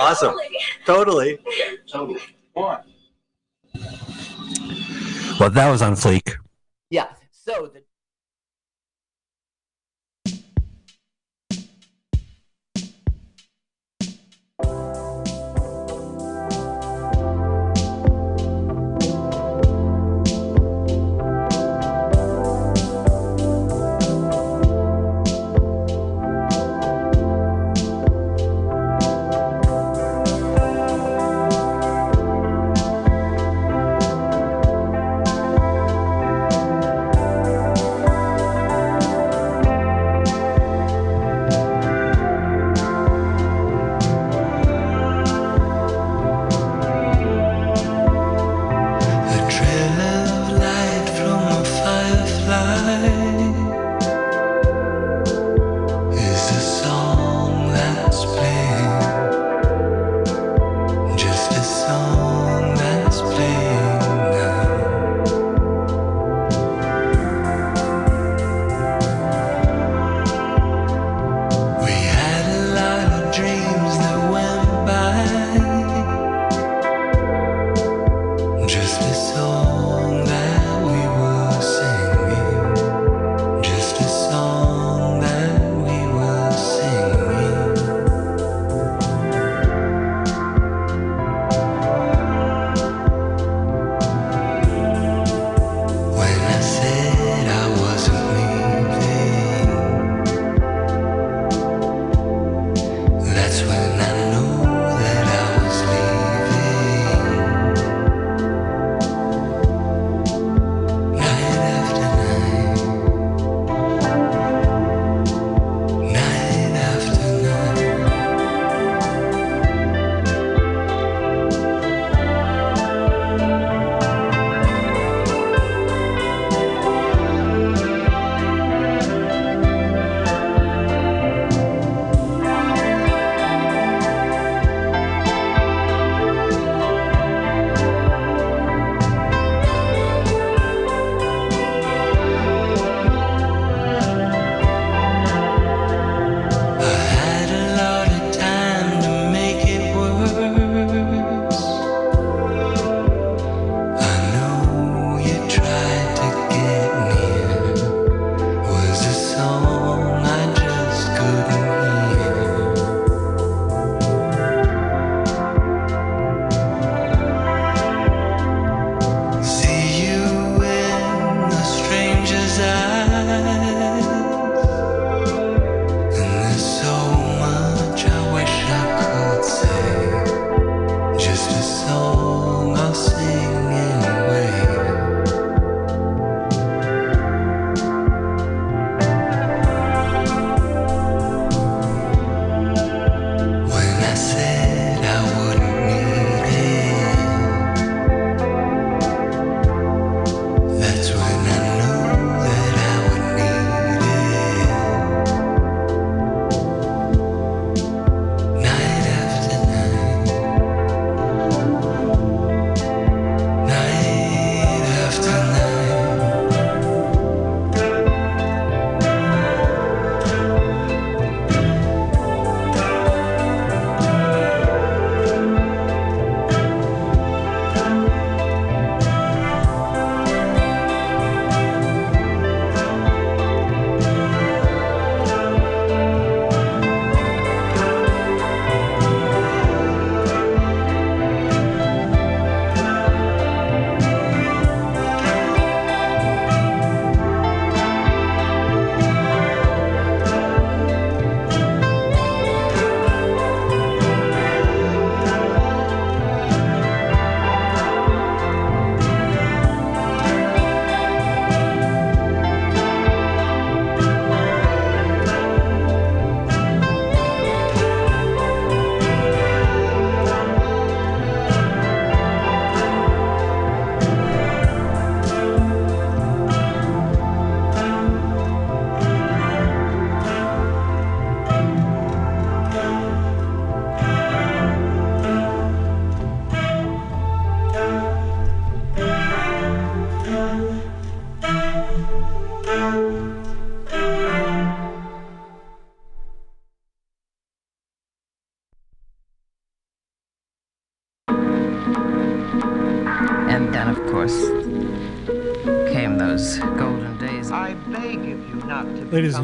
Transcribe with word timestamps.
Awesome. 0.00 0.34
Totally. 0.86 1.38
Totally. 1.90 2.20
One. 2.54 2.80
Well, 5.38 5.50
that 5.50 5.70
was 5.70 5.82
on 5.82 5.92
fleek. 5.92 6.36
Yeah. 6.90 7.08
So 7.30 7.70
the 7.72 7.82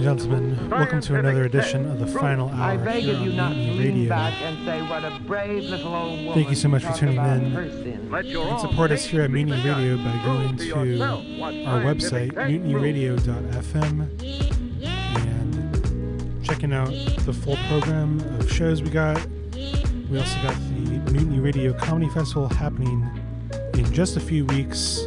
gentlemen, 0.07 0.71
welcome 0.71 1.01
to 1.01 1.17
another 1.17 1.43
edition 1.47 1.85
of 1.91 1.99
the 1.99 2.07
final 2.07 2.49
hour 2.51 2.79
here 2.91 3.17
on 3.17 3.35
not 3.35 3.57
Mutiny 3.57 3.91
Radio. 3.91 4.09
back 4.09 4.41
and 4.41 4.65
say 4.65 4.81
what 4.83 5.05
a 5.05 5.19
brave 5.27 5.65
little 5.65 5.93
old 5.93 6.21
woman. 6.21 6.35
Thank 6.35 6.49
you 6.49 6.55
so 6.55 6.69
much 6.69 6.85
for 6.85 6.93
tuning 6.93 7.17
in. 7.17 7.51
her 7.51 7.69
sins. 7.69 8.25
You 8.25 8.39
can 8.39 8.61
support 8.61 8.93
us 8.93 9.05
here 9.05 9.23
at 9.23 9.33
Mutiny 9.33 9.61
Radio 9.69 9.97
by 9.97 10.23
going 10.25 10.57
to 10.59 11.03
our 11.03 11.83
website, 11.83 12.31
mutinyradio.fm, 12.35 14.07
and 15.17 16.45
checking 16.45 16.73
out 16.73 16.93
the 17.25 17.33
full 17.33 17.57
program 17.67 18.21
of 18.39 18.49
shows 18.49 18.83
we 18.85 18.91
got. 18.91 19.21
We 20.09 20.21
also 20.21 20.41
got 20.41 20.55
the 20.55 21.11
Mutiny 21.11 21.41
Radio 21.41 21.73
Comedy 21.73 22.09
Festival 22.11 22.47
happening 22.47 23.05
in 23.75 23.93
just 23.93 24.17
a 24.17 24.21
few 24.21 24.45
weeks. 24.45 25.05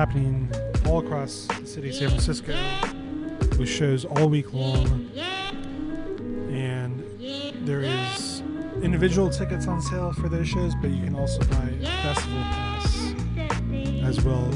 Happening 0.00 0.50
all 0.86 1.00
across 1.00 1.46
the 1.60 1.66
city 1.66 1.90
of 1.90 1.94
San 1.94 2.08
Francisco 2.08 2.56
with 3.58 3.68
shows 3.68 4.06
all 4.06 4.30
week 4.30 4.54
long. 4.54 5.10
And 6.50 7.04
there 7.66 7.82
is 7.82 8.42
individual 8.82 9.28
tickets 9.28 9.66
on 9.66 9.82
sale 9.82 10.14
for 10.14 10.30
those 10.30 10.48
shows, 10.48 10.72
but 10.80 10.88
you 10.88 11.04
can 11.04 11.14
also 11.14 11.40
buy 11.40 11.68
a 11.82 11.86
festival 12.02 12.40
pass 12.44 13.14
as 14.02 14.24
well 14.24 14.48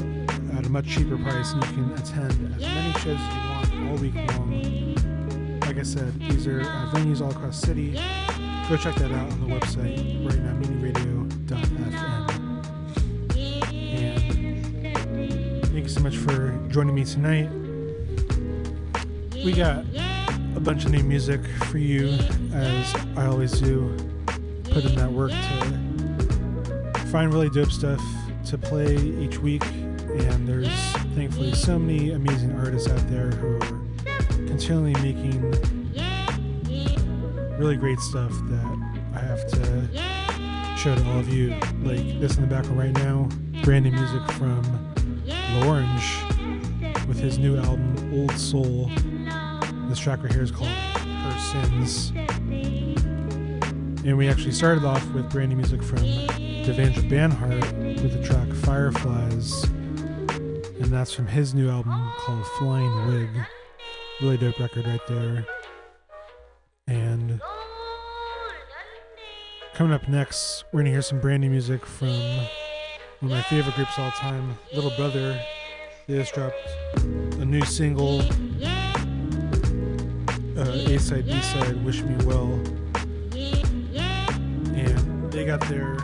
at 0.57 0.65
a 0.65 0.69
much 0.69 0.87
cheaper 0.87 1.15
price, 1.15 1.53
and 1.53 1.63
you 1.65 1.73
can 1.73 1.91
attend 1.91 2.55
as 2.55 2.61
many 2.61 2.91
shows 2.93 3.19
as 3.19 3.33
you 3.35 3.81
want 3.81 3.91
all 3.91 3.97
week 3.97 4.15
long. 4.15 5.59
Like 5.61 5.77
I 5.77 5.83
said, 5.83 6.19
these 6.21 6.47
are 6.47 6.61
uh, 6.61 6.91
venues 6.91 7.21
all 7.21 7.29
across 7.29 7.61
the 7.61 7.67
city. 7.67 7.91
Go 8.67 8.77
check 8.77 8.95
that 8.95 9.11
out 9.11 9.31
on 9.31 9.47
the 9.47 9.55
website 9.55 10.27
right 10.27 10.39
now, 10.39 10.53
mutinyradio.fm. 10.55 11.04
joining 16.75 16.93
me 16.93 17.05
tonight. 17.05 17.49
We 19.45 19.53
got 19.53 19.85
a 20.57 20.59
bunch 20.59 20.83
of 20.83 20.91
new 20.91 21.03
music 21.03 21.39
for 21.69 21.77
you, 21.77 22.09
as 22.53 22.93
I 23.15 23.27
always 23.27 23.61
do. 23.61 23.95
Put 24.65 24.83
in 24.83 24.93
that 24.95 25.09
work 25.09 25.31
to 25.31 27.07
find 27.07 27.33
really 27.33 27.49
dope 27.49 27.71
stuff 27.71 28.03
to 28.47 28.57
play 28.57 28.93
each 28.97 29.39
week. 29.39 29.63
And 29.65 30.45
there's 30.45 30.67
thankfully 31.15 31.53
so 31.53 31.79
many 31.79 32.11
amazing 32.11 32.51
artists 32.59 32.89
out 32.89 33.09
there 33.09 33.29
who 33.29 33.55
are 33.55 34.45
continually 34.45 34.95
making 34.95 35.49
really 37.57 37.77
great 37.77 37.99
stuff 37.99 38.31
that 38.49 38.95
I 39.15 39.19
have 39.19 39.47
to 39.47 40.77
show 40.77 40.93
to 40.93 41.09
all 41.11 41.19
of 41.19 41.33
you. 41.33 41.51
Like 41.83 42.19
this 42.19 42.35
in 42.35 42.41
the 42.41 42.53
background 42.53 42.77
right 42.77 42.91
now, 42.91 43.29
brand 43.63 43.85
new 43.85 43.91
music 43.91 44.29
from 44.31 44.61
L'Orange 45.61 46.34
with 47.15 47.23
his 47.23 47.39
new 47.39 47.55
album 47.57 48.13
Old 48.13 48.31
Soul. 48.33 48.91
This 49.87 49.99
track 49.99 50.21
right 50.21 50.31
here 50.31 50.43
is 50.43 50.51
called 50.51 50.67
Her 50.67 51.39
Sins. 51.39 52.11
And 54.05 54.17
we 54.17 54.27
actually 54.27 54.51
started 54.51 54.83
off 54.83 55.05
with 55.13 55.29
brand 55.31 55.49
new 55.49 55.55
music 55.55 55.81
from 55.81 55.99
Devendra 55.99 57.09
Banhart 57.09 58.01
with 58.01 58.11
the 58.11 58.27
track 58.27 58.49
Fireflies. 58.65 59.63
And 59.63 60.85
that's 60.85 61.13
from 61.13 61.27
his 61.27 61.53
new 61.53 61.69
album 61.69 62.11
called 62.17 62.45
Flying 62.57 63.07
Wig. 63.07 63.29
Really 64.21 64.37
dope 64.37 64.59
record 64.59 64.85
right 64.85 65.07
there. 65.07 65.45
And 66.87 67.39
coming 69.73 69.93
up 69.93 70.09
next, 70.09 70.65
we're 70.73 70.79
going 70.79 70.85
to 70.85 70.91
hear 70.91 71.01
some 71.01 71.21
brand 71.21 71.41
new 71.41 71.49
music 71.49 71.85
from 71.85 72.09
one 72.09 72.43
of 73.21 73.29
my 73.29 73.41
favorite 73.43 73.75
groups 73.75 73.97
all 73.97 74.11
time, 74.11 74.57
Little 74.73 74.91
Brother. 74.97 75.39
They 76.07 76.17
just 76.19 76.35
dropped 76.35 76.55
a 76.97 77.45
new 77.45 77.65
single 77.65 78.21
uh, 80.55 80.61
A 80.61 80.99
side, 80.99 81.25
B 81.25 81.41
side, 81.41 81.83
Wish 81.83 82.03
Me 82.03 82.15
Well. 82.25 82.61
And 84.75 85.31
they 85.31 85.45
got 85.45 85.61
their 85.61 85.97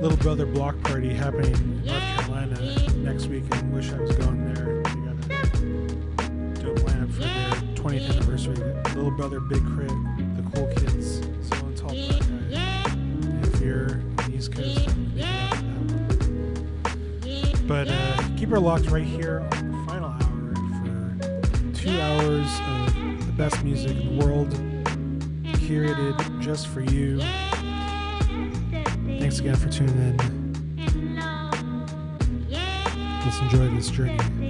little 0.00 0.16
brother 0.18 0.46
block 0.46 0.80
party 0.82 1.12
happening 1.12 1.54
in 1.54 1.84
North 1.86 2.02
Carolina 2.02 2.56
next 2.98 3.26
week, 3.26 3.42
and 3.50 3.74
wish 3.74 3.90
I 3.90 3.98
was 3.98 4.14
going 4.14 4.54
there. 4.54 4.80
They 4.84 5.00
got 5.00 5.16
a 5.26 6.62
dope 6.62 6.78
lineup 6.86 7.12
for 7.12 7.22
their 7.22 7.50
20th 7.74 8.10
anniversary. 8.10 8.56
Little 8.94 9.10
brother, 9.10 9.40
Big 9.40 9.58
K.R.I.T., 9.58 10.22
the 10.36 10.44
cool 10.54 10.68
kids, 10.68 11.18
Black 11.48 11.74
Guy. 11.80 11.94
And 12.54 13.44
if 13.44 13.60
you're 13.60 14.00
East 14.32 14.52
Coast, 14.52 14.88
that. 15.16 15.52
But 17.66 17.88
uh, 17.88 18.11
keep 18.42 18.50
her 18.50 18.58
locked 18.58 18.90
right 18.90 19.04
here 19.04 19.48
on 19.52 19.70
the 19.70 19.78
final 19.86 20.08
hour 20.08 20.54
for 21.44 21.74
two 21.76 22.00
hours 22.00 22.60
of 22.66 23.24
the 23.24 23.32
best 23.36 23.62
music 23.62 23.96
in 23.96 24.18
the 24.18 24.26
world, 24.26 24.50
curated 25.60 26.40
just 26.40 26.66
for 26.66 26.80
you. 26.80 27.20
Thanks 29.20 29.38
again 29.38 29.54
for 29.54 29.68
tuning 29.68 29.94
in. 29.96 30.16
Let's 33.24 33.38
enjoy 33.42 33.68
this 33.76 33.90
journey. 33.90 34.41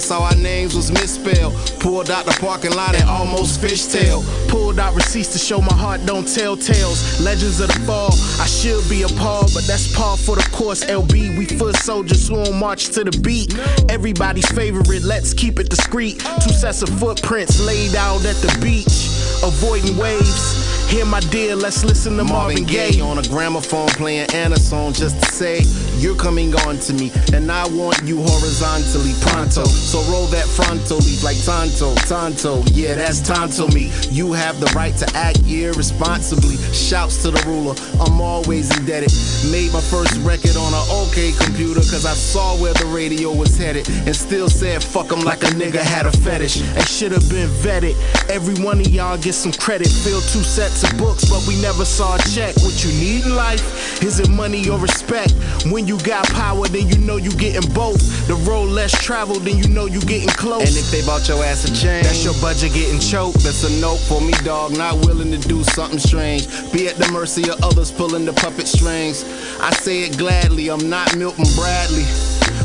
And 0.00 0.06
saw 0.06 0.24
our 0.24 0.36
names 0.36 0.74
was 0.74 0.90
misspelled. 0.90 1.52
Pulled 1.78 2.10
out 2.10 2.24
the 2.24 2.36
parking 2.40 2.72
lot 2.72 2.94
and 2.94 3.08
almost 3.08 3.60
fishtail. 3.60 4.24
Pulled 4.48 4.78
out 4.78 4.94
receipts 4.94 5.32
to 5.32 5.38
show 5.38 5.60
my 5.60 5.74
heart 5.74 6.00
don't 6.06 6.26
tell 6.26 6.56
tales. 6.56 7.20
Legends 7.20 7.60
of 7.60 7.68
the 7.68 7.80
fall. 7.80 8.12
I 8.40 8.46
should 8.46 8.88
be 8.88 9.02
appalled, 9.02 9.52
but 9.52 9.64
that's 9.64 9.94
par 9.94 10.16
for 10.16 10.36
the 10.36 10.48
course. 10.52 10.84
LB, 10.84 11.36
we 11.36 11.44
foot 11.44 11.76
soldiers 11.76 12.28
who 12.28 12.36
on 12.40 12.58
march 12.58 12.88
to 12.90 13.04
the 13.04 13.12
beat. 13.20 13.54
Everybody's 13.90 14.50
favorite, 14.52 15.02
let's 15.02 15.34
keep 15.34 15.58
it 15.58 15.68
discreet. 15.68 16.18
Two 16.40 16.50
sets 16.50 16.82
of 16.82 16.88
footprints 16.98 17.60
laid 17.60 17.94
out 17.94 18.24
at 18.24 18.36
the 18.36 18.56
beach, 18.62 19.10
avoiding 19.44 19.96
waves. 19.98 20.88
Here, 20.88 21.04
my 21.04 21.20
dear, 21.20 21.56
let's 21.56 21.84
listen 21.84 22.16
to 22.16 22.24
Marvin 22.24 22.64
Gaye 22.64 23.00
on 23.00 23.18
a 23.18 23.22
gramophone 23.28 23.88
playing 23.88 24.30
Anna 24.32 24.56
song 24.56 24.92
just 24.92 25.22
to 25.22 25.26
say 25.30 25.60
you're 26.00 26.16
coming 26.16 26.54
on 26.66 26.78
to 26.78 26.92
me, 26.94 27.12
and 27.34 27.50
I 27.52 27.68
want 27.68 28.02
you 28.04 28.22
horizontally 28.22 29.12
pronto. 29.20 29.64
So 29.64 30.00
roll 30.10 30.26
that 30.28 30.46
frontal 30.46 30.98
leaf 30.98 31.22
like 31.22 31.36
Tonto, 31.44 31.94
Tonto. 32.08 32.62
Yeah, 32.72 32.94
that's 32.94 33.20
Tonto 33.20 33.68
me. 33.68 33.92
You 34.10 34.32
have 34.32 34.58
the 34.60 34.72
right 34.74 34.96
to 34.96 35.06
act 35.14 35.40
irresponsibly. 35.46 36.56
Shouts 36.72 37.22
to 37.22 37.30
the 37.30 37.42
ruler, 37.46 37.74
I'm 38.00 38.20
always 38.20 38.74
indebted. 38.78 39.12
Made 39.52 39.72
my 39.72 39.80
first 39.80 40.16
record 40.20 40.56
on 40.56 40.72
an 40.72 40.86
OK 40.90 41.32
computer, 41.38 41.80
cause 41.80 42.06
I 42.06 42.14
saw 42.14 42.56
where 42.56 42.74
the 42.74 42.86
radio 42.86 43.32
was 43.32 43.56
headed, 43.56 43.88
and 44.06 44.16
still 44.16 44.48
said 44.48 44.82
fuck 44.82 45.12
'em 45.12 45.20
like 45.20 45.42
a 45.42 45.52
nigga 45.52 45.80
had 45.80 46.06
a 46.06 46.12
fetish. 46.12 46.60
And 46.60 46.86
should 46.88 47.12
have 47.12 47.28
been 47.28 47.48
vetted. 47.62 47.94
Every 48.30 48.54
one 48.62 48.80
of 48.80 48.88
y'all 48.88 49.18
get 49.18 49.34
some 49.34 49.52
credit. 49.52 49.88
Fill 49.88 50.20
two 50.20 50.42
sets 50.42 50.82
of 50.82 50.96
books, 50.96 51.24
but 51.26 51.46
we 51.46 51.60
never 51.60 51.84
saw 51.84 52.16
a 52.16 52.18
check. 52.30 52.56
What 52.62 52.84
you 52.84 52.90
need 52.92 53.24
in 53.26 53.34
life? 53.36 54.02
Is 54.02 54.20
it 54.20 54.28
money 54.28 54.68
or 54.68 54.78
respect? 54.78 55.34
When 55.70 55.86
you 55.90 55.98
got 56.04 56.24
power, 56.28 56.68
then 56.68 56.86
you 56.86 56.98
know 56.98 57.16
you 57.16 57.32
getting 57.32 57.68
both. 57.72 57.98
The 58.28 58.34
road 58.48 58.68
less 58.68 58.92
traveled, 58.92 59.42
then 59.42 59.58
you 59.58 59.68
know 59.68 59.86
you 59.86 60.00
getting 60.02 60.28
close. 60.28 60.62
And 60.62 60.76
if 60.76 60.88
they 60.92 61.04
bought 61.04 61.26
your 61.26 61.42
ass 61.42 61.64
a 61.64 61.74
chain, 61.74 62.04
that's 62.04 62.24
your 62.24 62.34
budget 62.34 62.72
getting 62.74 63.00
choked. 63.00 63.40
That's 63.42 63.64
a 63.64 63.80
note 63.80 63.98
for 63.98 64.20
me, 64.20 64.32
dog. 64.44 64.78
Not 64.78 65.04
willing 65.04 65.32
to 65.32 65.48
do 65.48 65.64
something 65.64 65.98
strange. 65.98 66.46
Be 66.72 66.86
at 66.86 66.94
the 66.94 67.10
mercy 67.10 67.50
of 67.50 67.60
others 67.64 67.90
pulling 67.90 68.24
the 68.24 68.32
puppet 68.32 68.68
strings. 68.68 69.24
I 69.58 69.72
say 69.72 70.04
it 70.04 70.16
gladly, 70.16 70.70
I'm 70.70 70.88
not 70.88 71.16
Milton 71.16 71.46
Bradley. 71.56 72.04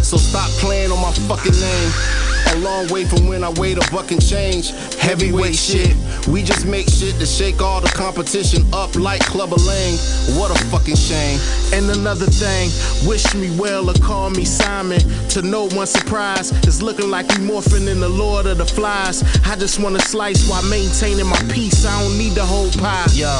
So 0.05 0.17
stop 0.17 0.51
playing 0.61 0.91
on 0.91 1.01
my 1.01 1.11
fucking 1.25 1.59
name. 1.59 2.34
A 2.53 2.57
long 2.59 2.87
way 2.87 3.05
from 3.05 3.27
when 3.27 3.43
I 3.43 3.49
weighed 3.49 3.77
a 3.77 3.91
buck 3.91 4.11
and 4.11 4.25
change. 4.25 4.71
Heavyweight 4.95 5.55
shit. 5.55 5.95
We 6.27 6.43
just 6.43 6.65
make 6.65 6.89
shit 6.89 7.15
to 7.19 7.25
shake 7.25 7.61
all 7.61 7.81
the 7.81 7.89
competition 7.89 8.63
up 8.73 8.95
like 8.95 9.21
Clubber 9.21 9.57
Lang. 9.57 9.97
What 10.37 10.51
a 10.51 10.65
fucking 10.65 10.95
shame. 10.95 11.39
And 11.73 11.89
another 11.89 12.25
thing, 12.25 12.69
wish 13.07 13.33
me 13.35 13.55
well 13.59 13.89
or 13.89 13.93
call 13.95 14.29
me 14.29 14.45
Simon. 14.45 14.99
To 15.29 15.41
no 15.41 15.65
one's 15.71 15.91
surprise, 15.91 16.51
it's 16.67 16.81
looking 16.81 17.09
like 17.09 17.27
we 17.29 17.35
morphing 17.35 17.87
in 17.87 17.99
the 17.99 18.09
Lord 18.09 18.45
of 18.45 18.57
the 18.57 18.65
Flies. 18.65 19.23
I 19.45 19.55
just 19.55 19.79
wanna 19.79 19.99
slice 19.99 20.49
while 20.49 20.63
maintaining 20.63 21.27
my 21.27 21.41
peace. 21.53 21.85
I 21.85 22.01
don't 22.01 22.17
need 22.17 22.33
the 22.33 22.45
whole 22.45 22.71
pie. 22.71 23.07
Yo, 23.13 23.39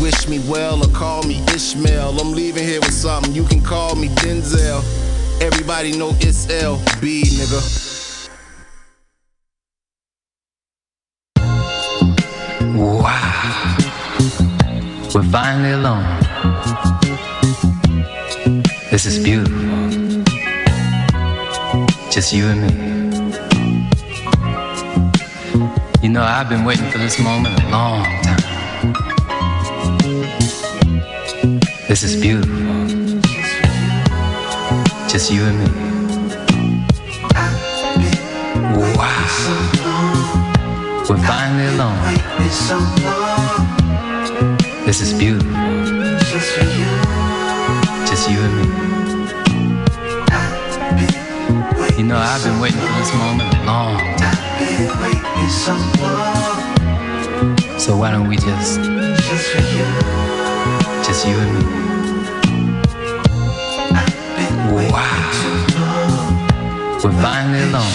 wish 0.00 0.28
me 0.28 0.38
well 0.48 0.82
or 0.84 0.90
call 0.90 1.22
me 1.22 1.42
Ishmael. 1.54 2.18
I'm 2.20 2.32
leaving 2.32 2.64
here 2.64 2.80
with 2.80 2.94
something. 2.94 3.34
You 3.34 3.44
can 3.44 3.60
call 3.60 3.94
me 3.94 4.08
Denzel. 4.08 4.82
Everybody 5.40 5.96
know 5.96 6.16
it's 6.20 6.46
LB, 6.46 7.22
nigga. 7.22 7.83
We're 15.14 15.22
finally 15.22 15.70
alone. 15.70 16.02
This 18.90 19.06
is 19.06 19.22
beautiful. 19.22 19.54
Just 22.10 22.32
you 22.32 22.46
and 22.48 22.60
me. 22.62 22.72
You 26.02 26.08
know, 26.08 26.22
I've 26.22 26.48
been 26.48 26.64
waiting 26.64 26.90
for 26.90 26.98
this 26.98 27.20
moment 27.20 27.62
a 27.62 27.68
long 27.70 28.02
time. 28.24 28.42
This 31.86 32.02
is 32.02 32.20
beautiful. 32.20 32.56
Just 35.08 35.30
you 35.30 35.44
and 35.44 35.58
me. 35.60 35.66
Wow. 38.96 39.24
We're 41.08 41.18
finally 41.18 41.66
alone. 41.72 43.43
This 44.86 45.00
is 45.00 45.12
beautiful. 45.14 45.50
Just 48.06 48.28
you 48.30 48.38
and 48.38 48.54
me. 48.58 48.64
You 51.96 52.04
know, 52.04 52.18
I've 52.18 52.44
been 52.44 52.60
waiting 52.60 52.80
for 52.80 52.92
this 52.98 53.12
moment 53.14 53.54
a 53.54 53.64
long 53.64 53.98
time. 54.18 54.36
So 57.80 57.96
why 57.96 58.10
don't 58.10 58.28
we 58.28 58.36
just, 58.36 58.80
just 61.06 61.26
you 61.26 61.34
and 61.34 61.54
me? 61.54 61.64
Wow. 64.92 65.30
We're 67.02 67.12
finally 67.22 67.62
alone. 67.62 67.92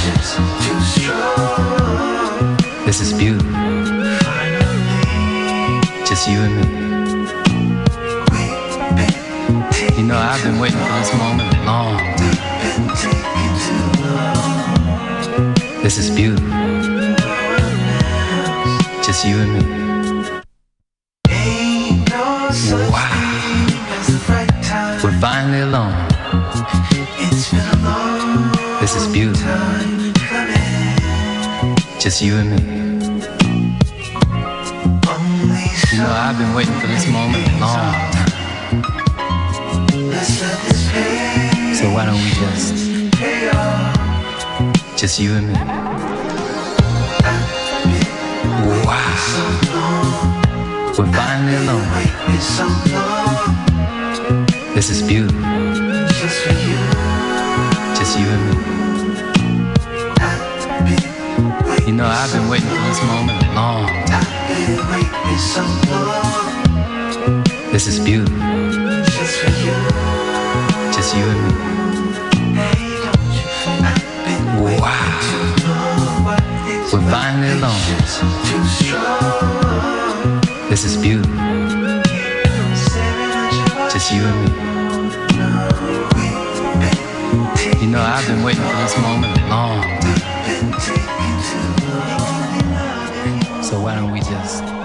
This 2.86 3.00
is 3.00 3.13
beautiful. 3.13 3.51
Just 6.05 6.27
you 6.27 6.39
and 6.39 6.55
me. 6.74 6.78
You 10.00 10.06
know, 10.06 10.15
I've 10.15 10.41
been 10.41 10.60
waiting 10.60 10.79
for 10.79 10.94
this 10.94 11.13
moment 11.13 11.65
long. 11.65 11.98
This 15.84 15.98
is 15.98 16.10
beautiful. 16.10 16.48
Just 19.03 19.25
you 19.25 19.36
and 19.39 19.51
me. 19.56 19.62
Wow. 22.89 23.12
We're 25.03 25.20
finally 25.20 25.60
alone. 25.60 26.08
This 28.79 28.96
is 28.96 29.06
beautiful. 29.12 29.51
Just 32.00 32.22
you 32.22 32.36
and 32.38 32.51
me. 32.51 32.58
You 35.91 35.98
know, 35.98 36.10
I've 36.10 36.38
been 36.38 36.53
waiting 36.56 36.79
for 36.79 36.88
this 36.88 37.06
moment 37.06 37.60
long 37.60 38.08
So 41.79 41.88
why 41.93 42.03
don't 42.05 42.19
we 42.19 42.31
just, 42.31 42.75
just 45.00 45.17
you 45.17 45.31
and 45.31 45.48
me? 45.48 45.53
Wow. 48.83 49.15
We're 50.98 51.07
finally 51.13 51.55
alone. 51.55 51.88
This 54.75 54.89
is 54.89 55.01
beautiful. 55.07 55.39
Just 57.95 58.19
you 58.19 58.27
and 58.27 58.43
me. 60.83 60.95
You 61.88 61.93
know, 61.93 62.07
I've 62.07 62.33
been 62.33 62.50
waiting 62.50 62.67
for 62.67 62.75
this 62.75 63.01
moment 63.03 63.41
a 63.41 63.45
long 63.55 63.88
time. 64.05 64.27
This 67.71 67.88
is 67.88 68.00
beautiful. 68.03 68.38
Just. 71.11 71.25
Wow. 74.79 75.19
We're 76.93 77.05
finally 77.09 77.51
alone. 77.57 77.83
This 80.69 80.83
is 80.85 80.97
beautiful. 80.97 81.33
Just 83.89 84.11
you 84.11 84.21
and 84.21 84.39
me. 84.43 84.49
You 87.81 87.87
know, 87.87 88.01
I've 88.01 88.27
been 88.27 88.43
waiting 88.43 88.61
for 88.61 88.75
this 88.77 88.95
moment 89.01 89.35
a 89.35 89.41
long 89.49 89.81
time. 89.81 90.43
So 93.63 93.79
why 93.81 93.95
don't 93.95 94.11
we 94.11 94.19
just 94.19 94.78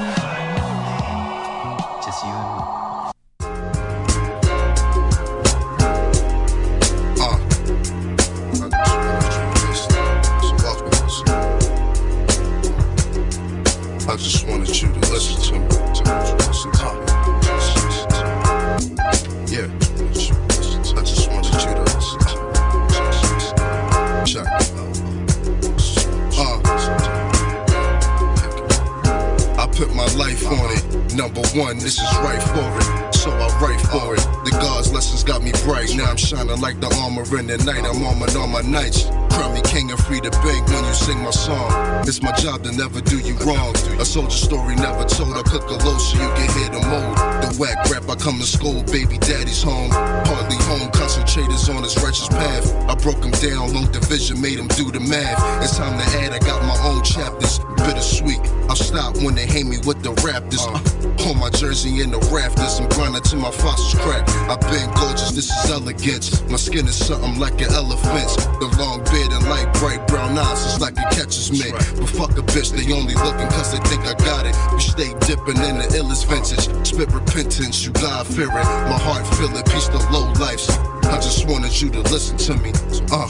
is 66.06 66.14
elegance. 66.14 66.50
My 66.50 66.56
skin 66.56 66.86
is 66.86 66.96
something 66.96 67.38
like 67.38 67.60
an 67.60 67.72
elephant's. 67.72 68.36
The 68.36 68.68
long 68.78 69.02
beard 69.04 69.32
and 69.32 69.44
light 69.48 69.72
bright 69.74 70.06
brown 70.06 70.36
eyes, 70.38 70.64
it's 70.64 70.80
like 70.80 70.94
it 70.96 71.10
catches 71.10 71.52
me. 71.52 71.70
But 71.72 72.08
fuck 72.08 72.30
a 72.38 72.42
bitch, 72.42 72.72
they 72.72 72.92
only 72.92 73.14
looking 73.14 73.48
cause 73.48 73.72
they 73.72 73.82
think 73.88 74.02
I 74.06 74.14
got 74.24 74.46
it. 74.46 74.54
We 74.72 74.80
stay 74.80 75.12
dipping 75.26 75.60
in 75.64 75.78
the 75.78 75.88
illest 75.96 76.26
vintage. 76.26 76.68
Spit 76.86 77.12
repentance, 77.12 77.84
you 77.84 77.92
God 77.92 78.26
fear 78.26 78.48
it. 78.48 78.66
My 78.90 78.98
heart 78.98 79.26
feel 79.36 79.54
it, 79.56 79.66
peace 79.66 79.88
to 79.88 79.98
low 80.10 80.30
lives. 80.40 80.68
I 81.04 81.20
just 81.20 81.46
wanted 81.48 81.80
you 81.80 81.90
to 81.90 82.00
listen 82.00 82.36
to 82.38 82.54
me. 82.62 82.70
Uh, 83.12 83.28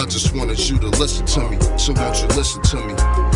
I 0.00 0.06
just 0.06 0.34
wanted 0.34 0.58
you 0.58 0.78
to 0.78 0.88
listen 0.98 1.26
to 1.26 1.40
me. 1.50 1.58
So 1.78 1.92
won't 1.94 2.20
you 2.20 2.28
listen 2.36 2.62
to 2.62 2.76
me? 2.86 3.27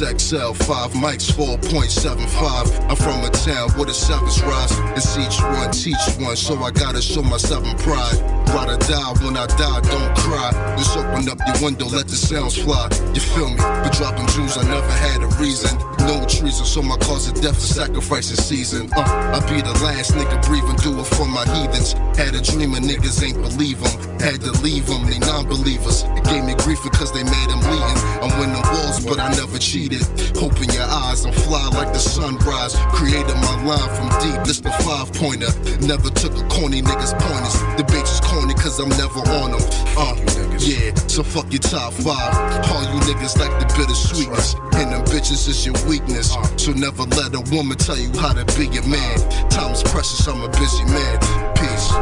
XXL, 0.00 0.56
five 0.56 0.92
mics, 0.92 1.30
4.75. 1.30 2.88
I'm 2.88 2.96
from 2.96 3.22
a 3.22 3.28
town 3.28 3.68
where 3.76 3.84
the 3.84 3.92
sevens 3.92 4.40
rise. 4.42 4.72
It's 4.96 5.18
each 5.18 5.42
one, 5.42 5.70
teach 5.72 6.00
one. 6.18 6.36
So 6.36 6.56
I 6.56 6.70
gotta 6.70 7.02
show 7.02 7.22
myself 7.22 7.66
in 7.68 7.76
pride. 7.76 8.16
Ride 8.48 8.70
or 8.70 8.78
die 8.78 9.12
when 9.22 9.36
I 9.36 9.44
die, 9.46 9.80
don't 9.92 10.16
cry. 10.16 10.50
Just 10.78 10.96
open 11.20 11.30
Open 11.30 11.40
up 11.40 11.48
your 11.48 11.64
window, 11.64 11.86
let 11.86 12.08
the 12.08 12.16
sounds 12.16 12.56
fly. 12.56 12.88
You 13.12 13.20
feel 13.20 13.50
me? 13.50 13.56
But 13.56 13.92
dropping 13.92 14.26
jewels, 14.28 14.56
I 14.56 14.64
never 14.64 14.90
had 14.90 15.22
a 15.22 15.28
reason. 15.36 15.76
No 16.08 16.24
treason, 16.24 16.64
so 16.64 16.80
my 16.80 16.96
cause 16.96 17.28
of 17.28 17.34
death 17.40 17.58
is 17.58 17.74
sacrificing 17.74 18.36
season. 18.36 18.88
Uh, 18.96 19.36
I 19.36 19.40
be 19.44 19.60
the 19.60 19.72
last 19.84 20.12
nigga 20.12 20.40
breathing, 20.46 20.76
do 20.76 20.98
it 20.98 21.06
for 21.06 21.26
my 21.26 21.44
heathens. 21.52 21.92
Had 22.16 22.34
a 22.34 22.40
dream 22.40 22.74
and 22.74 22.86
niggas 22.86 23.22
ain't 23.22 23.36
believe 23.36 23.80
them. 23.80 23.92
Had 24.20 24.40
to 24.40 24.52
leave 24.64 24.86
them, 24.86 25.04
they 25.06 25.18
non 25.18 25.46
believers. 25.46 26.04
It 26.16 26.24
gave 26.24 26.44
me 26.44 26.54
grief 26.64 26.80
because 26.82 27.12
they 27.12 27.22
made 27.22 27.48
them 27.52 27.60
bleeding. 27.68 28.00
I'm 28.24 28.32
winning 28.40 28.64
walls, 28.72 29.04
but 29.04 29.20
I 29.20 29.28
never 29.36 29.58
cheated. 29.58 30.02
Hope 30.40 30.56
in 30.64 30.72
your 30.72 30.88
eyes, 30.88 31.26
I'm 31.26 31.32
fly 31.32 31.68
like 31.76 31.92
the 31.92 32.00
sunrise. 32.00 32.74
Created 32.96 33.36
my 33.44 33.56
line 33.68 33.90
from 33.92 34.08
deep, 34.24 34.40
this 34.48 34.60
the 34.60 34.72
five 34.88 35.12
pointer. 35.12 35.52
Never 35.84 36.08
took 36.08 36.32
a 36.32 36.44
corny 36.48 36.80
niggas 36.80 37.12
pointers. 37.20 37.56
The 37.76 37.84
bitch 37.84 38.08
is 38.08 38.20
corny 38.24 38.54
cause 38.54 38.80
I'm 38.80 38.88
never 38.96 39.20
on 39.36 39.52
them. 39.52 39.64
Uh, 40.00 40.16
yeah, 40.60 40.94
so 41.08 41.22
fuck 41.22 41.50
your 41.50 41.60
top 41.60 41.92
five. 41.92 42.34
All 42.70 42.84
you 42.84 43.00
niggas 43.08 43.38
like 43.38 43.52
the 43.60 43.66
bitter 43.76 43.94
sweetness. 43.94 44.54
And 44.76 44.92
them 44.92 45.04
bitches 45.04 45.48
is 45.48 45.64
your 45.64 45.74
weakness. 45.88 46.36
So 46.56 46.72
never 46.72 47.04
let 47.16 47.34
a 47.34 47.40
woman 47.54 47.76
tell 47.76 47.96
you 47.96 48.12
how 48.20 48.32
to 48.32 48.44
be 48.56 48.68
a 48.76 48.82
man. 48.84 49.18
Time 49.48 49.72
is 49.72 49.82
precious, 49.82 50.26
I'm 50.28 50.42
a 50.42 50.48
busy 50.48 50.84
man. 50.84 51.18
Peace. 51.56 51.92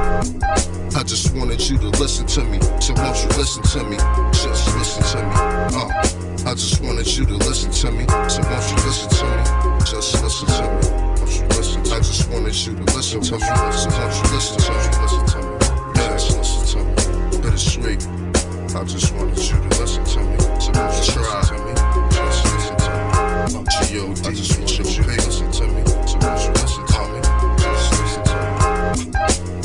I 0.97 1.03
just 1.05 1.35
wanted 1.37 1.61
you 1.69 1.79
to 1.79 1.89
listen 2.03 2.27
to 2.27 2.45
me. 2.45 2.59
So 2.81 2.95
won't 2.95 3.19
you 3.23 3.29
listen 3.39 3.63
to 3.63 3.85
me? 3.85 3.97
Just 4.35 4.75
listen 4.75 5.03
to 5.15 5.19
me. 5.23 5.35
Uh, 5.79 6.51
I 6.51 6.55
just 6.55 6.83
wanted 6.83 7.07
you 7.07 7.27
to 7.27 7.37
listen 7.37 7.71
to 7.71 7.93
me. 7.93 8.07
So 8.27 8.43
won't 8.43 8.67
you 8.71 8.77
listen 8.83 9.09
to 9.11 9.27
me? 9.31 9.43
Just 9.87 10.23
listen 10.23 10.49
to 10.49 10.63
me. 10.67 10.79
Won't 11.19 11.31
you 11.31 11.47
listen 11.55 11.83
to 11.85 11.91
me? 11.91 11.95
I 11.95 11.99
just 12.01 12.31
wanted 12.31 12.57
you 12.67 12.75
to 12.75 12.85
listen 12.95 13.21
to 13.21 13.35
me. 13.39 13.41
So 13.41 13.87
won't 13.95 14.15
you 14.19 14.35
listen 14.35 14.59
to 14.59 14.73
me? 14.73 14.83
Listen 14.99 15.27
to 15.27 15.39
me. 15.47 15.59
Just 15.95 16.39
listen 16.39 16.67
to 16.67 16.79
me. 16.85 17.43
Bittersweet. 17.43 18.28
I 18.75 18.85
just 18.85 19.15
wanted 19.15 19.39
you 19.39 19.57
to 19.57 19.69
listen 19.81 20.05
to 20.05 20.21
me. 20.21 20.37
So 20.61 20.69
you 20.69 20.83
listen 20.85 21.15
to 21.43 21.65
me? 21.65 21.75
Just 22.11 22.45
listen 22.45 22.77
to 22.77 22.91
me. 22.93 23.65
G.O.D. 23.87 24.21
I 24.29 24.33
just 24.35 24.59
want 24.59 24.79
you 24.79 24.85
to 24.85 25.11
listen 25.11 25.51
to 25.53 25.65
me. 25.67 25.83
Won't 25.83 26.45
listen 26.53 26.85
to 26.87 27.01
me? 27.09 27.21
Just 27.59 27.93
listen 27.99 28.23
to 28.25 28.35
me. 28.35 29.13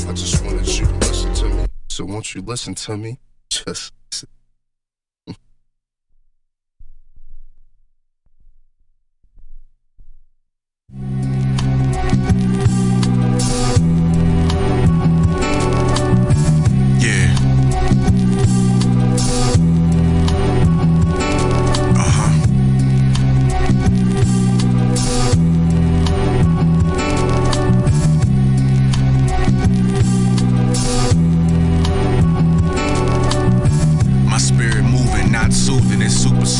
I 0.08 0.12
just 0.14 0.44
wanted 0.44 0.68
you 0.68 0.86
to 0.86 0.94
listen 0.94 1.34
to 1.34 1.44
me. 1.48 1.66
So 1.90 2.04
won't 2.06 2.34
you 2.34 2.40
listen 2.42 2.74
to 2.74 2.96
me? 2.96 3.18
Just 3.50 3.92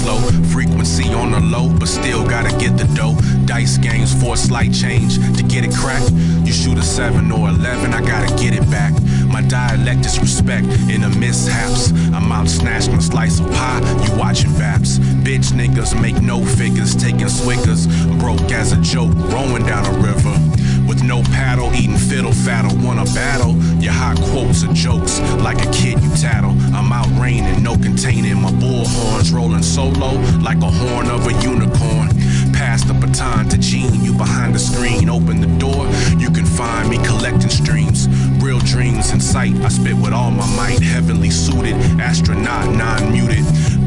slow. 0.04 0.20
Frequency 0.52 1.08
on 1.14 1.30
the 1.32 1.40
low, 1.40 1.68
but 1.78 1.88
still 1.88 2.22
gotta 2.28 2.52
get 2.58 2.76
the 2.76 2.84
dough. 2.94 3.16
Dice 3.46 3.78
games 3.78 4.12
for 4.20 4.34
a 4.34 4.36
slight 4.36 4.72
change. 4.72 5.16
To 5.36 5.42
get 5.42 5.64
it 5.64 5.74
cracked, 5.74 6.10
you 6.46 6.52
shoot 6.52 6.76
a 6.78 6.82
7 6.82 7.32
or 7.32 7.48
11, 7.48 7.94
I 7.94 8.00
gotta 8.00 8.30
get 8.36 8.52
it 8.54 8.66
back. 8.70 8.92
My 9.34 9.40
dialect 9.40 10.04
is 10.06 10.18
respect 10.20 10.66
in 10.92 11.00
the 11.00 11.10
mishaps. 11.18 11.90
I'm 12.12 12.30
out 12.30 12.48
snatching 12.48 12.94
a 12.94 13.02
slice 13.02 13.40
of 13.40 13.46
pie, 13.52 13.80
you 14.04 14.10
watching 14.18 14.50
vaps. 14.50 14.98
Bitch 15.24 15.48
niggas 15.52 15.98
make 16.00 16.20
no 16.20 16.44
figures, 16.44 16.94
taking 16.94 17.30
swiggers. 17.40 17.82
Broke 18.20 18.52
as 18.52 18.72
a 18.72 18.80
joke, 18.82 19.14
rowing 19.32 19.64
down 19.64 19.86
a 19.86 19.94
river. 20.08 20.63
With 20.86 21.02
no 21.02 21.22
paddle, 21.22 21.72
eating 21.74 21.96
fiddle 21.96 22.32
faddle, 22.32 22.76
wanna 22.84 23.04
battle? 23.14 23.56
Your 23.82 23.92
hot 23.92 24.20
quotes 24.30 24.64
are 24.64 24.72
jokes, 24.72 25.20
like 25.42 25.64
a 25.64 25.70
kid 25.72 26.02
you 26.02 26.10
tattle. 26.10 26.50
I'm 26.74 26.92
out 26.92 27.08
raining, 27.18 27.62
no 27.62 27.74
containing 27.76 28.40
my 28.40 28.50
bullhorns, 28.50 29.32
rolling 29.32 29.62
solo 29.62 30.12
like 30.40 30.58
a 30.58 30.70
horn 30.70 31.08
of 31.08 31.26
a 31.26 31.32
unicorn. 31.42 32.08
Pass 32.52 32.84
the 32.84 32.94
baton 32.94 33.48
to 33.48 33.58
Gene, 33.58 34.04
you 34.04 34.12
behind 34.12 34.54
the 34.54 34.58
screen. 34.58 35.08
Open 35.08 35.40
the 35.40 35.58
door, 35.58 35.86
you 36.18 36.30
can 36.30 36.44
find 36.44 36.90
me 36.90 36.98
collecting 36.98 37.50
streams. 37.50 38.06
Real 38.42 38.58
dreams 38.60 39.10
in 39.10 39.20
sight, 39.20 39.54
I 39.62 39.68
spit 39.68 39.96
with 39.96 40.12
all 40.12 40.30
my 40.30 40.46
might. 40.54 40.80
Heavenly 40.80 41.30
suited, 41.30 41.74
astronaut, 41.98 42.74
non 42.74 43.10
muted. 43.10 43.44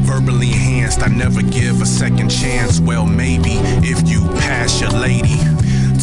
Verbally 0.08 0.48
enhanced, 0.48 1.02
I 1.02 1.08
never 1.08 1.42
give 1.42 1.80
a 1.80 1.86
second 1.86 2.28
chance. 2.28 2.80
Well, 2.80 3.06
maybe 3.06 3.54
if 3.86 4.08
you 4.08 4.26
pass 4.40 4.80
your 4.80 4.90
lady. 4.90 5.38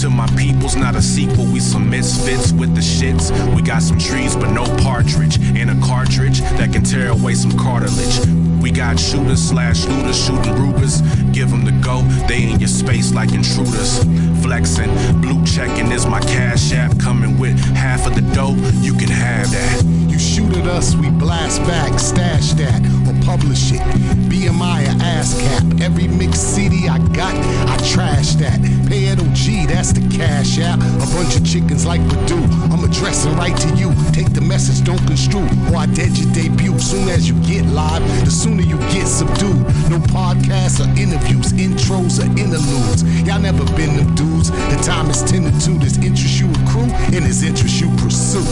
To 0.02 0.10
my 0.10 0.28
people's 0.36 0.76
not 0.76 0.96
a 0.96 1.02
sequel, 1.02 1.46
we 1.46 1.62
some 1.62 1.90
misfits 1.90 2.52
with 2.52 2.76
the 2.76 2.82
shits. 2.82 3.32
We 3.56 3.62
got 3.62 3.82
some 3.82 3.98
trees, 3.98 4.36
but 4.36 4.52
no 4.52 4.66
partridge. 4.84 5.40
And 5.56 5.72
a 5.72 5.88
cartridge 5.88 6.42
that 6.42 6.74
can 6.74 6.84
tear 6.84 7.12
away 7.12 7.34
some 7.34 7.58
cartilage. 7.58 8.55
We 8.66 8.72
got 8.72 9.00
shooters 9.00 9.44
slash 9.44 9.86
looters 9.86 10.18
shooting 10.26 10.56
Rugers. 10.56 11.02
Give 11.32 11.52
them 11.52 11.66
the 11.66 11.72
go, 11.86 12.02
they 12.28 12.50
in 12.50 12.60
your 12.60 12.68
space 12.68 13.14
like 13.14 13.32
intruders. 13.32 14.04
Flexing, 14.42 14.90
blue 15.22 15.46
checking 15.46 15.92
is 15.92 16.08
my 16.08 16.20
cash 16.22 16.74
app. 16.74 16.98
Coming 17.00 17.38
with 17.38 17.60
half 17.76 18.08
of 18.08 18.16
the 18.16 18.22
dough, 18.34 18.56
you 18.82 18.96
can 18.96 19.10
have 19.10 19.52
that. 19.52 19.84
You 20.10 20.18
shoot 20.18 20.52
at 20.58 20.66
us, 20.66 20.96
we 20.96 21.12
blast 21.12 21.62
back, 21.62 22.00
stash 22.00 22.54
that, 22.54 22.82
or 23.06 23.14
publish 23.24 23.72
it. 23.72 23.82
BMI 24.30 24.86
a 24.86 25.04
ass 25.04 25.40
cap. 25.40 25.64
Every 25.82 26.08
mixed 26.08 26.56
CD 26.56 26.88
I 26.88 26.98
got, 27.10 27.36
I 27.70 27.78
trash 27.94 28.34
that. 28.36 28.60
Pay 28.88 29.10
at 29.10 29.20
OG, 29.20 29.68
that's 29.68 29.92
the 29.92 30.02
cash 30.16 30.58
app. 30.58 30.80
A 30.80 31.14
bunch 31.14 31.36
of 31.36 31.46
chickens 31.46 31.86
like 31.86 32.02
Perdue. 32.10 32.44
I'm 32.72 32.84
addressing 32.84 33.36
right 33.36 33.58
to 33.58 33.70
you. 33.76 33.94
Take 34.12 34.34
the 34.34 34.42
message, 34.42 34.86
don't 34.86 35.06
construe. 35.06 35.48
Or 35.70 35.78
I 35.78 35.86
dead 35.88 36.18
your 36.18 36.32
debut. 36.34 36.80
Soon 36.80 37.10
as 37.10 37.28
you 37.28 37.36
get 37.44 37.66
live, 37.66 38.02
the 38.24 38.32
sooner 38.32 38.55
you 38.64 38.78
get 38.94 39.08
subdued. 39.08 39.64
No 39.90 40.00
podcasts 40.14 40.80
or 40.80 40.90
interviews, 41.00 41.54
intros 41.54 42.20
or 42.20 42.30
interludes. 42.40 43.04
Y'all 43.28 43.40
never 43.40 43.66
been 43.76 43.96
them 43.98 44.14
dudes. 44.16 44.52
The 44.52 44.80
time 44.84 45.10
is 45.10 45.24
10 45.24 45.44
to 45.44 45.66
2. 45.66 45.80
This 45.80 45.98
interest 45.98 46.40
you 46.40 46.50
accrue, 46.64 46.90
and 47.14 47.26
this 47.26 47.44
interest 47.44 47.82
you 47.82 47.90
pursue. 47.98 48.46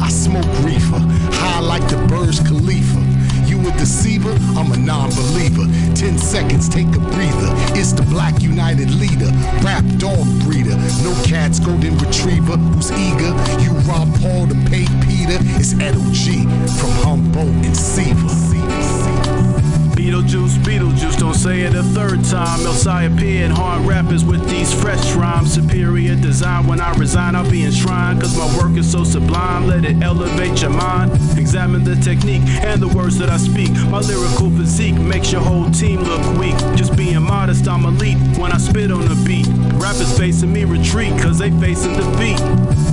I 0.00 0.08
smoke 0.08 0.46
reefer, 0.64 1.00
high 1.38 1.60
like 1.60 1.86
the 1.88 1.96
Burj 2.08 2.38
Khalifa. 2.46 3.00
You 3.46 3.60
a 3.68 3.72
deceiver, 3.72 4.32
I'm 4.56 4.72
a 4.72 4.76
non-believer. 4.76 5.66
Ten 5.94 6.16
seconds, 6.16 6.68
take 6.68 6.88
a 6.96 7.00
breather. 7.12 7.52
It's 7.76 7.92
the 7.92 8.02
Black 8.02 8.40
United 8.40 8.90
leader, 8.94 9.30
rap 9.62 9.84
dog 9.98 10.24
breeder. 10.40 10.76
No 11.02 11.12
cats, 11.24 11.58
golden 11.60 11.98
retriever, 11.98 12.56
who's 12.56 12.90
eager. 12.92 13.32
You 13.60 13.72
rob 13.84 14.08
Paul 14.20 14.48
to 14.48 14.54
pay 14.70 14.86
Peter. 15.04 15.38
It's 15.60 15.74
Ed 15.74 15.96
G 16.12 16.42
from 16.78 16.90
Humboldt 17.04 17.64
and 17.66 17.76
Seaver. 17.76 18.51
Say 21.42 21.62
it 21.62 21.74
a 21.74 21.82
third 21.82 22.22
time. 22.22 22.64
Else 22.64 22.86
I 22.86 23.02
appear 23.02 23.44
and 23.44 23.52
hard 23.52 23.84
rappers 23.84 24.24
with 24.24 24.48
these 24.48 24.72
fresh 24.72 25.12
rhymes. 25.14 25.52
Superior 25.52 26.14
design. 26.14 26.68
When 26.68 26.80
I 26.80 26.94
resign, 26.94 27.34
I'll 27.34 27.50
be 27.50 27.64
enshrined. 27.64 28.20
Cause 28.20 28.38
my 28.38 28.46
work 28.58 28.78
is 28.78 28.88
so 28.88 29.02
sublime. 29.02 29.66
Let 29.66 29.84
it 29.84 30.00
elevate 30.02 30.60
your 30.60 30.70
mind. 30.70 31.10
Examine 31.36 31.82
the 31.82 31.96
technique 31.96 32.42
and 32.62 32.80
the 32.80 32.86
words 32.86 33.18
that 33.18 33.28
I 33.28 33.38
speak. 33.38 33.72
My 33.90 33.98
lyrical 33.98 34.50
physique 34.50 34.94
makes 34.94 35.32
your 35.32 35.40
whole 35.40 35.68
team 35.72 36.02
look 36.02 36.22
weak. 36.38 36.56
Just 36.76 36.96
being 36.96 37.20
modest, 37.20 37.66
I'm 37.66 37.86
elite 37.86 38.18
when 38.38 38.52
I 38.52 38.58
spit 38.58 38.92
on 38.92 39.00
the 39.00 39.20
beat. 39.26 39.48
Rappers 39.82 40.16
facing 40.16 40.52
me 40.52 40.62
retreat, 40.62 41.10
cause 41.20 41.40
they 41.40 41.50
facing 41.58 41.96
defeat. 41.96 42.91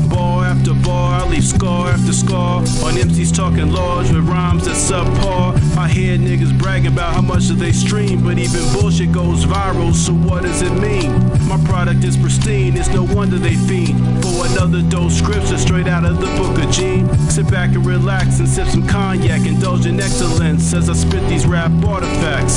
After 0.49 0.73
bar, 0.73 1.21
I 1.21 1.29
leave 1.29 1.45
scar 1.45 1.89
after 1.89 2.11
scar. 2.11 2.61
On 2.61 2.93
MCs 2.95 3.35
talking 3.35 3.71
large 3.71 4.09
with 4.09 4.27
rhymes 4.27 4.65
that 4.65 4.75
subpar. 4.77 5.55
I 5.77 5.87
hear 5.87 6.17
niggas 6.17 6.57
bragging 6.57 6.91
about 6.91 7.13
how 7.13 7.21
much 7.21 7.49
they 7.49 7.71
stream, 7.71 8.23
but 8.23 8.39
even 8.39 8.61
bullshit 8.73 9.11
goes 9.11 9.45
viral, 9.45 9.93
so 9.93 10.11
what 10.11 10.41
does 10.41 10.63
it 10.63 10.71
mean? 10.71 11.11
My 11.47 11.63
product 11.65 12.03
is 12.03 12.17
pristine, 12.17 12.75
it's 12.77 12.89
no 12.89 13.03
wonder 13.03 13.37
they 13.37 13.53
fiend. 13.53 13.99
For 14.23 14.47
another 14.47 14.81
dope 14.81 15.11
scripture 15.11 15.59
straight 15.59 15.87
out 15.87 16.03
of 16.03 16.19
the 16.19 16.25
book 16.25 16.57
of 16.57 16.71
Gene. 16.71 17.07
Sit 17.29 17.47
back 17.51 17.75
and 17.75 17.85
relax 17.85 18.39
and 18.39 18.49
sip 18.49 18.67
some 18.69 18.87
cognac, 18.87 19.45
indulge 19.45 19.85
in 19.85 19.99
excellence 19.99 20.73
as 20.73 20.89
I 20.89 20.93
spit 20.93 21.29
these 21.29 21.45
rap 21.45 21.71
artifacts. 21.85 22.55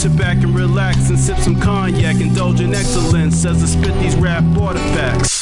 Sit 0.00 0.16
back 0.16 0.38
and 0.38 0.56
relax 0.56 1.10
and 1.10 1.18
sip 1.18 1.36
some 1.36 1.60
cognac, 1.60 2.22
indulge 2.22 2.62
in 2.62 2.74
excellence 2.74 3.44
as 3.44 3.62
I 3.62 3.66
spit 3.66 3.92
these 4.00 4.16
rap 4.16 4.44
artifacts. 4.58 5.33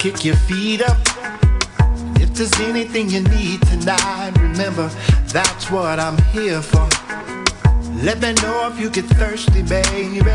Kick 0.00 0.24
your 0.24 0.36
feet 0.48 0.80
up. 0.80 0.96
If 2.16 2.32
there's 2.32 2.58
anything 2.60 3.10
you 3.10 3.20
need 3.20 3.60
tonight, 3.66 4.32
remember 4.40 4.88
that's 5.30 5.70
what 5.70 6.00
I'm 6.00 6.16
here 6.32 6.62
for. 6.62 6.88
Let 8.02 8.22
me 8.22 8.32
know 8.40 8.70
if 8.72 8.80
you 8.80 8.88
get 8.88 9.04
thirsty, 9.04 9.62
baby. 9.62 10.30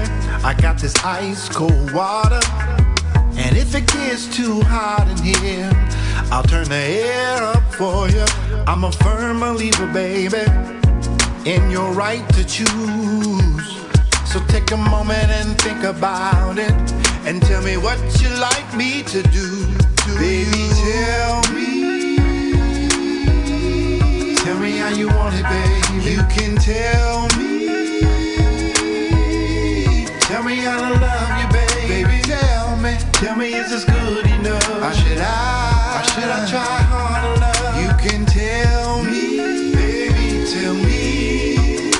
I 0.45 0.55
got 0.61 0.77
this 0.77 0.93
ice 1.03 1.49
cold 1.49 1.91
water. 1.93 2.39
And 3.37 3.57
if 3.57 3.73
it 3.73 3.87
gets 3.87 4.27
too 4.37 4.61
hot 4.61 5.07
in 5.09 5.33
here, 5.33 5.71
I'll 6.31 6.43
turn 6.43 6.69
the 6.69 6.75
air 6.75 7.41
up 7.41 7.73
for 7.73 8.07
you. 8.07 8.25
I'm 8.67 8.83
a 8.83 8.91
firm 8.91 9.39
believer, 9.39 9.87
baby, 9.87 10.45
in 11.49 11.71
your 11.71 11.91
right 11.93 12.27
to 12.35 12.43
choose. 12.45 13.65
So 14.31 14.45
take 14.47 14.69
a 14.69 14.77
moment 14.77 15.31
and 15.31 15.59
think 15.59 15.83
about 15.83 16.59
it. 16.59 17.14
And 17.27 17.41
tell 17.41 17.61
me 17.63 17.75
what 17.77 17.99
you 18.21 18.29
like 18.37 18.75
me 18.75 19.01
to 19.03 19.23
do. 19.23 19.65
baby, 20.19 20.69
tell 20.85 21.41
me. 21.53 22.15
Tell 24.43 24.59
me 24.59 24.77
how 24.77 24.89
you 24.89 25.07
want 25.07 25.33
it, 25.35 25.43
baby. 25.43 26.11
You 26.11 26.21
can 26.29 26.55
tell 26.57 27.27
me. 27.37 27.65
Tell 30.29 30.43
me 30.43 30.55
how 30.57 30.77
to 30.77 30.99
love 30.99 31.41
you, 31.41 31.47
baby. 31.51 32.03
Baby, 32.03 32.21
tell 32.23 32.77
me. 32.77 32.97
Tell 33.13 33.35
me, 33.35 33.53
is 33.53 33.69
this 33.71 33.85
good 33.85 34.25
enough? 34.27 34.69
Or 34.69 34.93
should 34.93 35.17
I? 35.17 35.97
Or 35.97 36.03
should 36.11 36.29
I 36.29 36.45
try 36.47 36.77
harder, 36.91 37.39
love? 37.41 37.81
You 37.81 37.89
can 38.09 38.25
tell 38.25 39.03
me, 39.03 39.37
baby, 39.73 40.45
tell 40.53 40.73
me, 40.75 41.91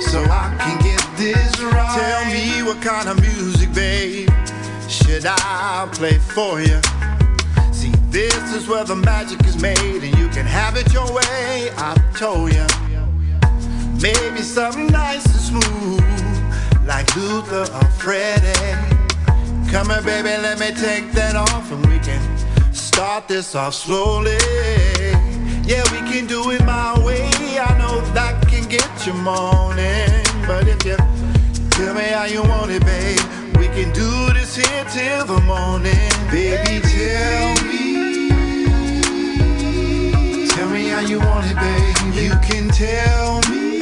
so 0.00 0.22
I 0.24 0.54
can 0.60 0.76
get 0.82 1.02
this 1.16 1.60
right. 1.62 1.94
Tell 1.98 2.24
me 2.26 2.62
what 2.62 2.82
kind 2.82 3.08
of 3.08 3.20
music, 3.20 3.72
babe, 3.72 3.83
should 5.14 5.26
I 5.26 5.88
play 5.92 6.18
for 6.18 6.60
you? 6.60 6.80
See, 7.72 7.92
this 8.10 8.52
is 8.52 8.66
where 8.66 8.82
the 8.82 8.96
magic 8.96 9.44
is 9.46 9.60
made, 9.62 10.02
and 10.02 10.18
you 10.18 10.28
can 10.30 10.44
have 10.44 10.76
it 10.76 10.92
your 10.92 11.06
way. 11.12 11.70
I 11.76 11.94
told 12.16 12.52
you, 12.52 12.66
maybe 14.02 14.42
something 14.42 14.88
nice 14.88 15.24
and 15.26 15.62
smooth, 15.62 16.86
like 16.86 17.14
Luther 17.14 17.62
or 17.62 17.88
Freddie. 18.00 18.74
Come 19.70 19.90
here, 19.90 20.02
baby, 20.02 20.30
let 20.42 20.58
me 20.58 20.72
take 20.72 21.12
that 21.12 21.36
off, 21.36 21.70
and 21.70 21.86
we 21.86 22.00
can 22.00 22.22
start 22.72 23.28
this 23.28 23.54
off 23.54 23.74
slowly. 23.74 24.36
Yeah, 25.62 25.84
we 25.92 26.00
can 26.10 26.26
do 26.26 26.50
it 26.50 26.64
my 26.64 26.98
way. 27.04 27.30
I 27.56 27.78
know 27.78 28.00
that 28.14 28.48
can 28.48 28.68
get 28.68 29.06
you 29.06 29.12
moaning, 29.12 30.24
but 30.44 30.66
if 30.66 30.84
you 30.84 30.96
tell 31.70 31.94
me 31.94 32.02
how 32.02 32.24
you 32.24 32.42
want 32.42 32.72
it, 32.72 32.84
babe, 32.84 33.43
we 33.64 33.70
can 33.74 33.92
do 33.92 34.32
this 34.34 34.56
here 34.56 34.84
till 34.90 35.24
the 35.24 35.40
morning. 35.42 36.10
Baby, 36.30 36.80
tell 36.86 37.54
me, 37.64 38.28
tell 40.48 40.68
me 40.68 40.88
how 40.88 41.00
you 41.00 41.18
want 41.18 41.46
it, 41.46 41.56
babe. 41.56 41.96
You 42.14 42.32
can 42.42 42.68
tell 42.68 43.40
me, 43.50 43.78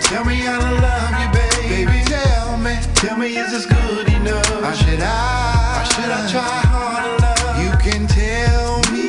tell 0.00 0.24
me 0.24 0.36
how 0.46 0.60
to 0.60 0.70
love 0.86 1.14
you, 1.20 1.28
babe. 1.34 1.86
Baby, 1.86 2.04
tell 2.04 2.56
me, 2.58 2.78
tell 2.94 3.16
me 3.16 3.36
is 3.36 3.50
this 3.50 3.66
good 3.66 4.08
enough? 4.08 4.62
Or 4.62 4.74
should 4.74 5.00
I, 5.00 5.80
or 5.80 5.84
should 5.92 6.10
I 6.10 6.30
try 6.30 6.60
harder, 6.70 7.16
love? 7.20 7.58
You 7.64 7.72
can 7.82 8.06
tell 8.06 8.78
me, 8.92 9.06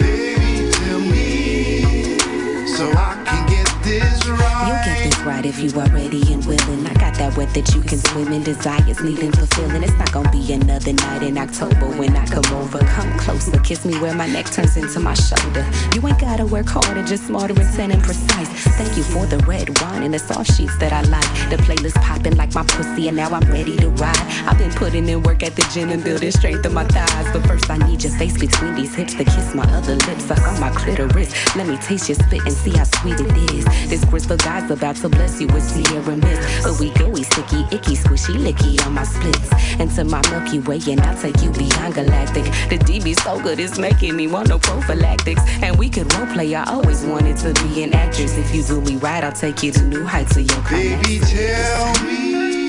baby, 0.00 0.70
tell 0.72 1.00
me, 1.00 2.18
so 2.66 2.90
I 2.90 3.22
can 3.24 3.46
get 3.48 3.68
this 3.84 4.26
right. 4.26 4.66
You'll 4.66 4.84
get 4.84 4.98
this 5.04 5.20
right 5.20 5.46
if 5.46 5.60
you 5.60 5.70
are 5.80 5.88
ready 5.90 6.32
and 6.32 6.44
willing. 6.44 6.86
I 6.86 6.94
got 6.94 6.97
that 7.18 7.36
wet 7.36 7.52
that 7.54 7.74
you 7.74 7.82
can 7.82 7.98
swim 7.98 8.32
in. 8.32 8.42
Desires 8.42 9.00
needing 9.02 9.32
fulfilling. 9.32 9.82
It's 9.82 9.98
not 9.98 10.12
gonna 10.12 10.30
be 10.30 10.52
another 10.52 10.92
night 10.92 11.22
in 11.22 11.36
October 11.38 11.86
when 11.98 12.16
I 12.16 12.26
come 12.26 12.46
over. 12.54 12.78
Come 12.78 13.18
closer, 13.18 13.58
kiss 13.60 13.84
me 13.84 13.98
where 13.98 14.14
my 14.14 14.26
neck 14.26 14.46
turns 14.46 14.76
into 14.76 15.00
my 15.00 15.14
shoulder. 15.14 15.66
You 15.94 16.06
ain't 16.06 16.20
gotta 16.20 16.46
work 16.46 16.66
harder, 16.66 17.02
just 17.02 17.26
smarter, 17.26 17.54
and 17.54 17.62
intent, 17.62 17.92
and 17.92 18.02
precise. 18.02 18.48
Thank 18.78 18.96
you 18.96 19.02
for 19.02 19.26
the 19.26 19.38
red 19.46 19.78
wine 19.80 20.02
and 20.02 20.14
the 20.14 20.18
soft 20.18 20.56
sheets 20.56 20.76
that 20.78 20.92
I 20.92 21.02
like. 21.02 21.28
The 21.50 21.56
playlist 21.56 22.00
popping 22.02 22.36
like 22.36 22.54
my 22.54 22.64
pussy, 22.64 23.08
and 23.08 23.16
now 23.16 23.30
I'm 23.30 23.48
ready 23.50 23.76
to 23.76 23.88
ride. 23.90 24.26
I've 24.46 24.58
been 24.58 24.70
putting 24.70 25.08
in 25.08 25.22
work 25.22 25.42
at 25.42 25.56
the 25.56 25.62
gym 25.72 25.90
and 25.90 26.02
building 26.02 26.30
strength 26.30 26.64
in 26.64 26.72
my 26.72 26.84
thighs. 26.84 27.26
But 27.32 27.46
first, 27.46 27.70
I 27.70 27.78
need 27.78 28.02
your 28.02 28.12
face 28.12 28.38
between 28.38 28.74
these 28.74 28.94
hips 28.94 29.14
to 29.14 29.24
kiss 29.24 29.54
my 29.54 29.64
other 29.72 29.96
lips. 29.96 30.24
Suck 30.24 30.42
on 30.46 30.60
my 30.60 30.70
clitoris. 30.70 31.30
Let 31.56 31.66
me 31.66 31.76
taste 31.78 32.08
your 32.08 32.16
spit 32.16 32.42
and 32.42 32.52
see 32.52 32.70
how 32.70 32.84
sweet 32.84 33.20
it 33.20 33.36
is. 33.52 33.64
This 33.88 34.04
crystal 34.04 34.36
guy's 34.36 34.70
about 34.70 34.96
to 34.96 35.08
bless 35.08 35.40
you 35.40 35.46
with 35.48 35.62
Sierra 35.62 36.16
Mist. 36.16 36.62
But 36.62 36.78
we 36.78 36.90
gooey, 37.08 37.22
sticky, 37.22 37.64
icky, 37.74 37.94
squishy, 37.94 38.34
licky 38.36 38.84
on 38.86 38.94
my 38.94 39.04
splits. 39.04 39.50
Into 39.78 40.04
my 40.04 40.20
Milky 40.30 40.58
Way, 40.60 40.80
and 40.88 41.00
I'll 41.00 41.20
take 41.20 41.40
you 41.42 41.50
beyond 41.52 41.94
galactic. 41.94 42.44
The 42.68 42.78
DB 42.78 43.18
so 43.20 43.40
good, 43.40 43.58
it's 43.60 43.78
making 43.78 44.16
me 44.16 44.26
want 44.26 44.48
no 44.48 44.58
prophylactics. 44.58 45.42
And 45.62 45.78
we 45.78 45.88
could 45.88 46.12
role 46.14 46.26
play, 46.26 46.54
I 46.54 46.64
always 46.64 47.04
wanted 47.04 47.36
to 47.38 47.52
be 47.64 47.82
an 47.82 47.94
actress. 47.94 48.36
If 48.36 48.54
you 48.54 48.62
do 48.62 48.80
me 48.80 48.96
right, 48.96 49.24
I'll 49.24 49.32
take 49.32 49.62
you 49.62 49.72
to 49.72 49.82
new 49.84 50.04
heights 50.04 50.36
of 50.36 50.42
your 50.50 50.62
Baby, 50.70 51.20
tell 51.20 51.92
me, 52.04 52.66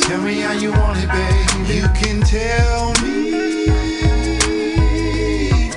tell 0.00 0.20
me 0.22 0.40
how 0.40 0.52
you 0.52 0.70
want 0.72 0.98
it, 1.02 1.08
baby. 1.08 1.74
You 1.74 1.88
can 2.00 2.20
tell 2.22 2.92
me, 3.02 3.32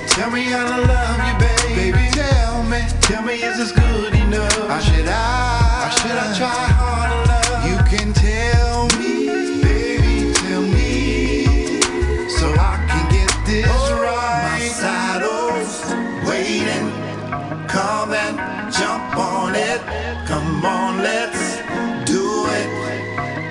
tell 0.08 0.30
me 0.30 0.42
how 0.44 0.64
to 0.76 0.86
love 0.86 1.18
you, 1.26 1.34
baby. 1.38 1.92
Baby, 1.92 2.10
tell 2.12 2.62
me, 2.64 2.80
tell 3.00 3.22
me 3.22 3.34
is 3.34 3.56
this 3.58 3.72
good 3.72 4.14
enough? 4.14 4.58
Or 4.58 4.80
should 4.80 5.08
I, 5.08 5.25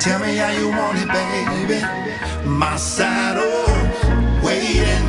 Tell 0.05 0.19
me 0.19 0.35
how 0.35 0.51
you 0.51 0.69
want 0.69 0.99
it, 0.99 1.07
baby. 1.07 1.81
My 2.47 2.75
saddle's 2.75 4.45
waiting. 4.45 5.07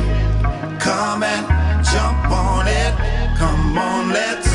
Come 0.79 1.21
and 1.21 1.85
jump 1.85 2.31
on 2.31 2.65
it. 2.67 3.37
Come 3.37 3.77
on, 3.77 4.09
let's 4.09 4.46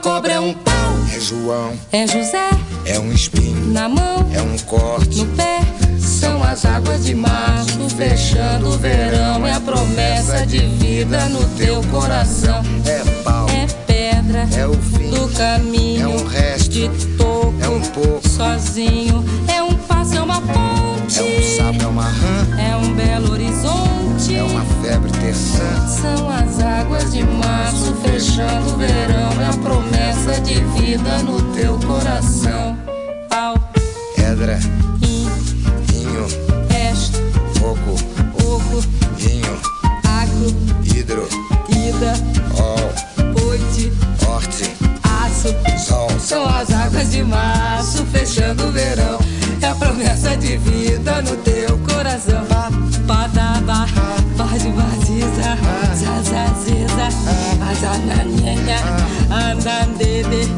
cobra 0.00 0.32
é 0.34 0.40
um 0.40 0.52
pau. 0.52 0.74
É 1.14 1.20
João, 1.20 1.72
é 1.92 2.06
José, 2.06 2.50
é 2.84 2.98
um 2.98 3.12
espinho 3.12 3.72
na 3.72 3.88
mão, 3.88 4.26
é 4.32 4.40
um 4.40 4.56
corte 4.58 5.18
no 5.18 5.26
pé. 5.36 5.60
São 5.98 6.42
as 6.42 6.64
águas 6.64 7.04
de 7.04 7.14
março, 7.14 7.88
fechando 7.90 8.68
o 8.68 8.78
verão. 8.78 9.46
É 9.46 9.52
a 9.52 9.60
promessa 9.60 10.46
de 10.46 10.58
vida 10.58 11.28
no 11.28 11.44
teu 11.56 11.82
coração. 11.84 12.62
É 12.86 13.04
pau, 13.22 13.46
é 13.50 13.66
pedra, 13.86 14.48
é 14.56 14.66
o 14.66 14.74
fim 14.74 15.10
do 15.10 15.28
caminho. 15.36 16.02
É 16.02 16.08
um 16.08 16.26
resto 16.26 16.70
de 16.70 16.88
toco, 17.16 17.54
é 17.60 17.68
um 17.68 17.80
pouco 17.80 18.28
sozinho. 18.28 19.24
É 19.48 19.62
um 19.62 19.74
passo, 19.74 20.16
é 20.16 20.22
uma 20.22 20.40
ponte. 20.40 20.99
É 21.16 21.22
um 21.24 21.42
sapo, 21.56 21.82
é 21.82 21.86
uma 21.88 22.04
rã. 22.04 22.46
É 22.56 22.76
um 22.76 22.94
belo 22.94 23.32
horizonte. 23.32 24.36
É 24.36 24.44
uma 24.44 24.64
febre 24.80 25.10
terçã. 25.10 25.88
São 25.88 26.30
as 26.30 26.60
águas 26.60 27.12
de 27.12 27.24
março 27.24 27.92
fechando 27.96 28.74
o 28.74 28.76
verão. 28.76 29.32
É 29.40 29.46
a 29.46 29.56
promessa 29.58 30.40
de 30.40 30.54
vida 30.80 31.18
no 31.24 31.42
teu 31.52 31.76
coração. 31.80 32.78
Pau. 33.28 33.54
Pedra. 34.14 34.60
Rim. 35.02 35.28
Vinho. 35.88 36.26
Resto. 36.68 37.18
Fogo. 37.58 37.96
Oco. 38.44 38.80
Vinho. 39.16 39.60
Agro. 40.04 40.54
Hidro. 40.84 41.28
Ida. 41.70 42.14
Ol. 42.56 43.48
Oite. 43.48 43.92
Orte. 44.28 44.70
Aço. 45.02 45.48
Sol. 45.76 46.08
São 46.20 46.48
as 46.48 46.70
águas 46.70 47.10
de 47.10 47.24
março 47.24 48.06
fechando 48.06 48.68
o 48.68 48.70
verão 48.70 49.29
flecha 50.20 50.36
de 50.36 50.56
vida 50.58 51.22
no 51.22 51.36
teu 51.38 51.78
coração. 51.78 52.44
Padaba, 53.06 53.86
paz 54.36 54.62
de 54.62 54.70
vaziza, 54.70 55.56
zazaziza, 55.94 57.08
azananinha, 57.70 58.78
andandede. 59.30 60.48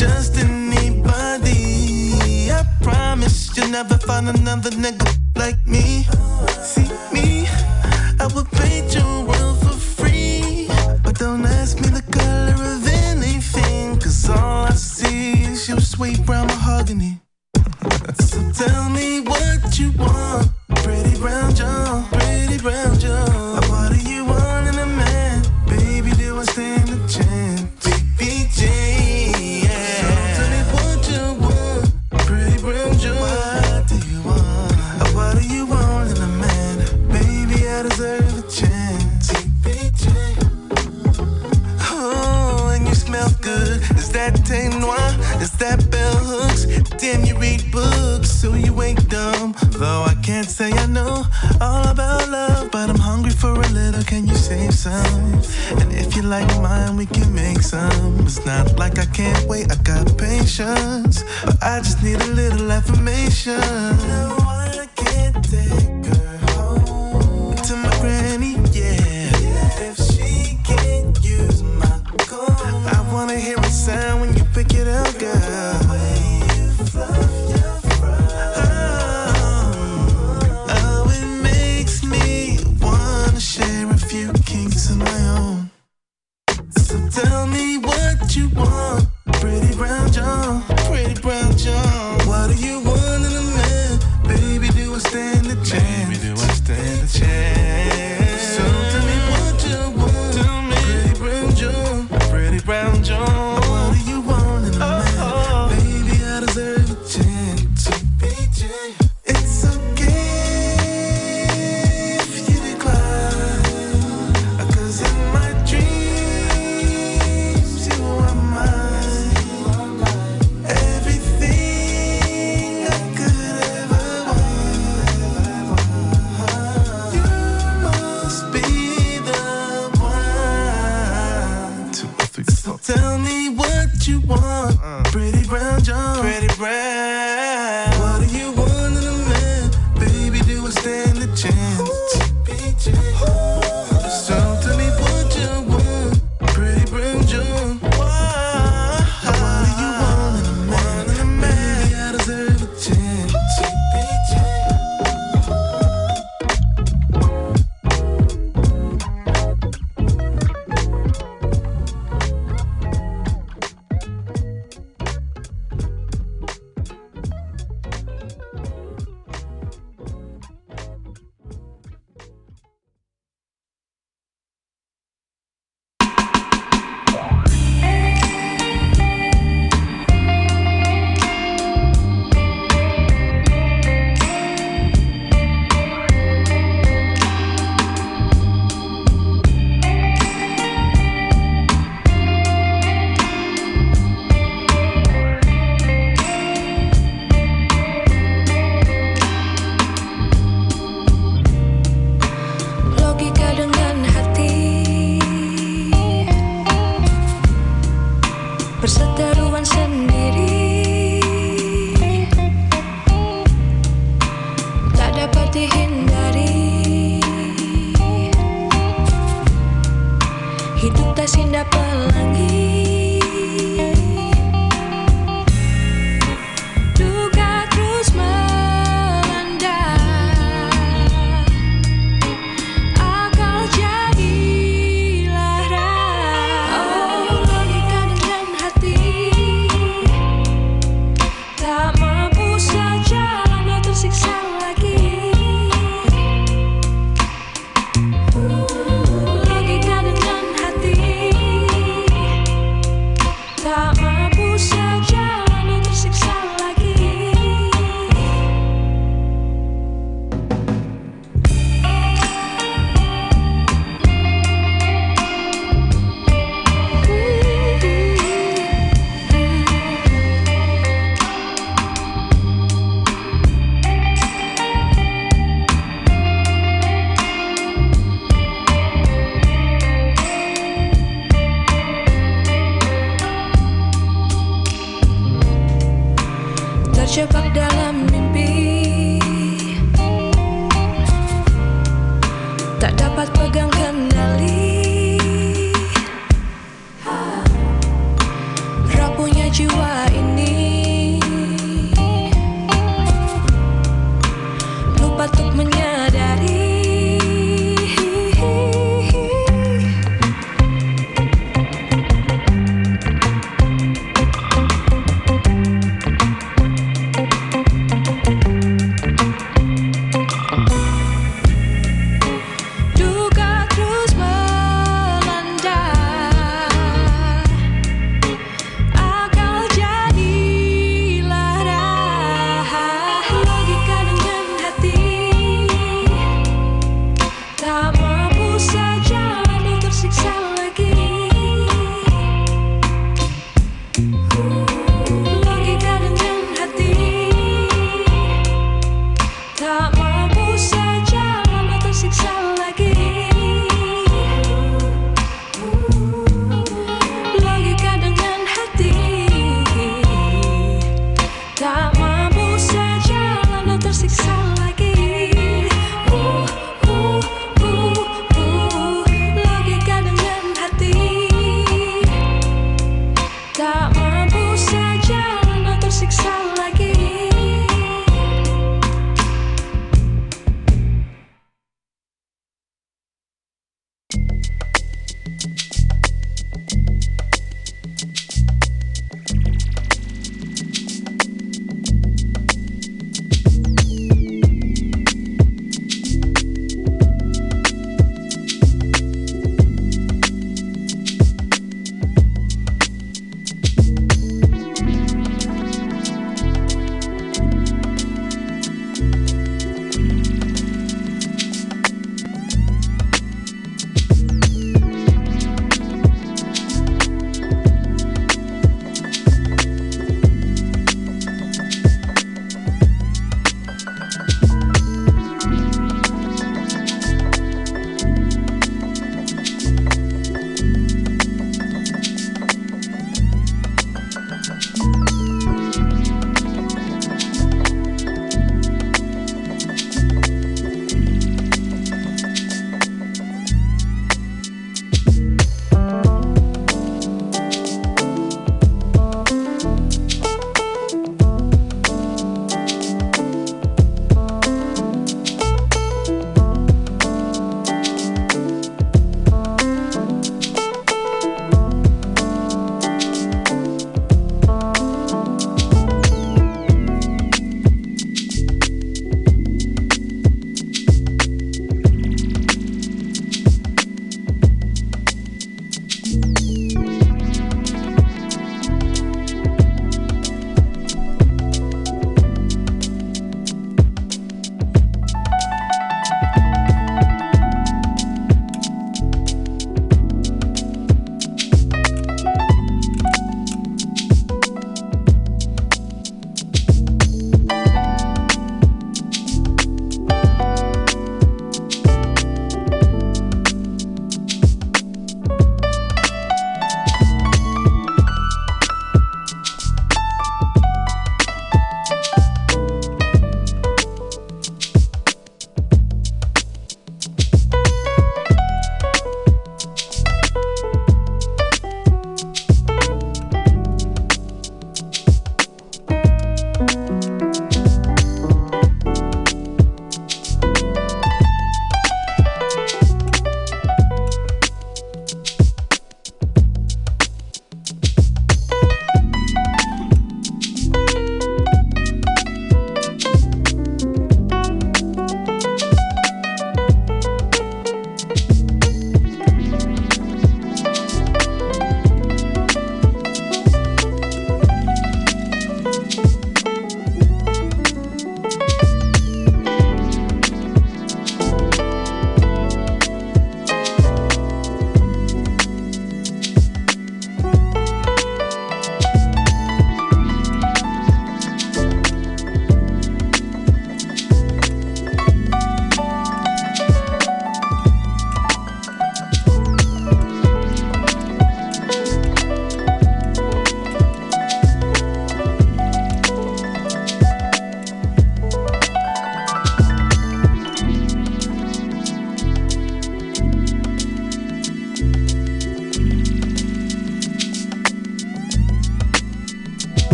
just 0.00 0.38
anybody. 0.38 1.52
I 2.50 2.64
promise 2.80 3.54
you'll 3.54 3.68
never 3.68 3.98
find 3.98 4.30
another 4.30 4.70
nigga 4.70 5.06
like 5.36 5.60
me. 5.66 6.06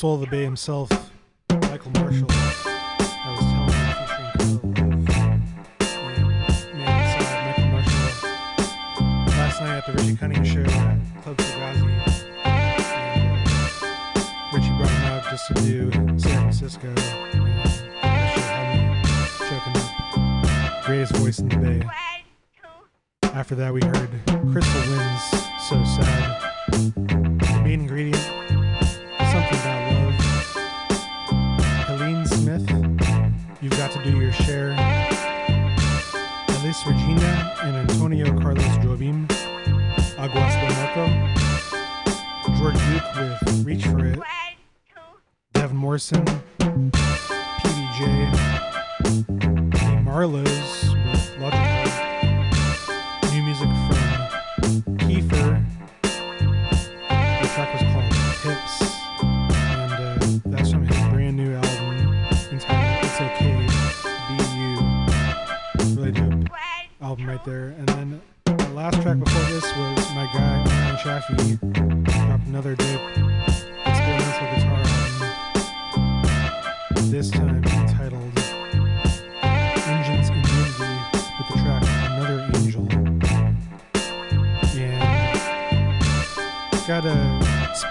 Of 0.00 0.20
the 0.20 0.28
Bay 0.28 0.44
himself, 0.44 1.07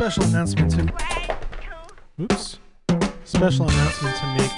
special 0.10 0.24
announcement 0.30 0.72
to 0.72 0.80
Oops. 2.22 2.60
Special 3.26 3.70
announcement 3.70 4.16
to 4.16 4.26
make 4.38 4.51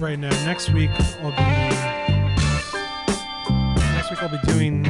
right 0.00 0.16
now. 0.20 0.30
Next 0.44 0.70
week 0.70 0.90
I'll 1.20 1.32
be 1.32 1.42
next 3.96 4.10
week 4.10 4.22
I'll 4.22 4.28
be 4.28 4.38
doing 4.52 4.86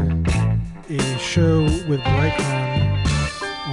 a 0.91 1.19
show 1.19 1.63
with 1.89 2.01
Brightcon 2.01 3.07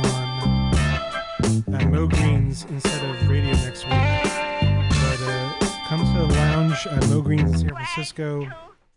on 0.06 1.76
at 1.76 1.92
Moe 1.92 2.08
Greens 2.08 2.66
instead 2.70 3.10
of 3.10 3.30
radio 3.30 3.52
next 3.52 3.84
week. 3.84 3.92
But 3.92 5.20
uh, 5.22 5.54
come 5.90 6.00
to 6.14 6.20
the 6.20 6.34
lounge 6.34 6.88
at 6.88 7.06
Moe 7.10 7.22
Greens 7.22 7.52
in 7.52 7.58
San 7.58 7.70
Francisco 7.72 8.48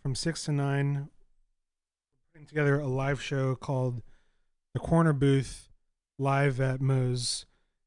from 0.04 0.14
six 0.14 0.44
to 0.44 0.52
nine. 0.52 1.08
Putting 2.32 2.46
together 2.46 2.78
a 2.78 2.86
live 2.86 3.20
show 3.20 3.56
called 3.56 4.02
The 4.74 4.80
Corner 4.80 5.12
Booth 5.12 5.68
live 6.18 6.60
at 6.60 6.80
Moe's, 6.80 7.46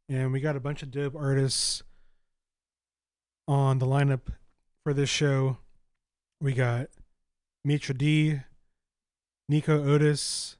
and 0.09 0.31
we 0.31 0.39
got 0.41 0.55
a 0.55 0.59
bunch 0.59 0.81
of 0.81 0.91
dope 0.91 1.15
artists 1.15 1.83
on 3.47 3.79
the 3.79 3.85
lineup 3.85 4.21
for 4.83 4.93
this 4.93 5.09
show. 5.09 5.57
We 6.39 6.53
got 6.53 6.87
Mitra 7.63 7.93
D, 7.93 8.39
Nico 9.47 9.83
Otis, 9.83 10.57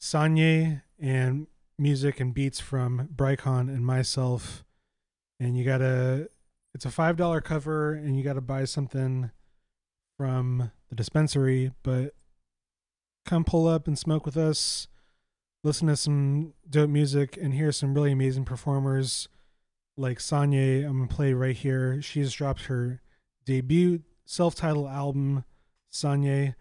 Sanye, 0.00 0.82
and 0.98 1.46
music 1.78 2.18
and 2.18 2.32
beats 2.32 2.60
from 2.60 3.08
Brycon 3.14 3.68
and 3.68 3.84
myself. 3.84 4.64
And 5.38 5.56
you 5.56 5.64
gotta, 5.64 6.30
it's 6.74 6.86
a 6.86 6.90
five 6.90 7.16
dollar 7.16 7.40
cover, 7.40 7.92
and 7.92 8.16
you 8.16 8.24
gotta 8.24 8.40
buy 8.40 8.64
something 8.64 9.30
from 10.16 10.72
the 10.88 10.96
dispensary. 10.96 11.72
But 11.82 12.14
come 13.26 13.44
pull 13.44 13.68
up 13.68 13.86
and 13.86 13.98
smoke 13.98 14.24
with 14.24 14.36
us, 14.36 14.88
listen 15.64 15.88
to 15.88 15.96
some 15.96 16.54
dope 16.68 16.90
music, 16.90 17.36
and 17.40 17.54
hear 17.54 17.72
some 17.72 17.94
really 17.94 18.12
amazing 18.12 18.44
performers 18.44 19.28
like 19.96 20.18
Sanye. 20.18 20.84
I'm 20.84 20.98
gonna 20.98 21.08
play 21.08 21.32
right 21.32 21.56
here. 21.56 22.00
She 22.00 22.22
just 22.22 22.36
dropped 22.36 22.66
her 22.66 23.00
debut 23.44 24.02
self-titled 24.24 24.88
album, 24.88 25.44
Sanye, 25.90 26.54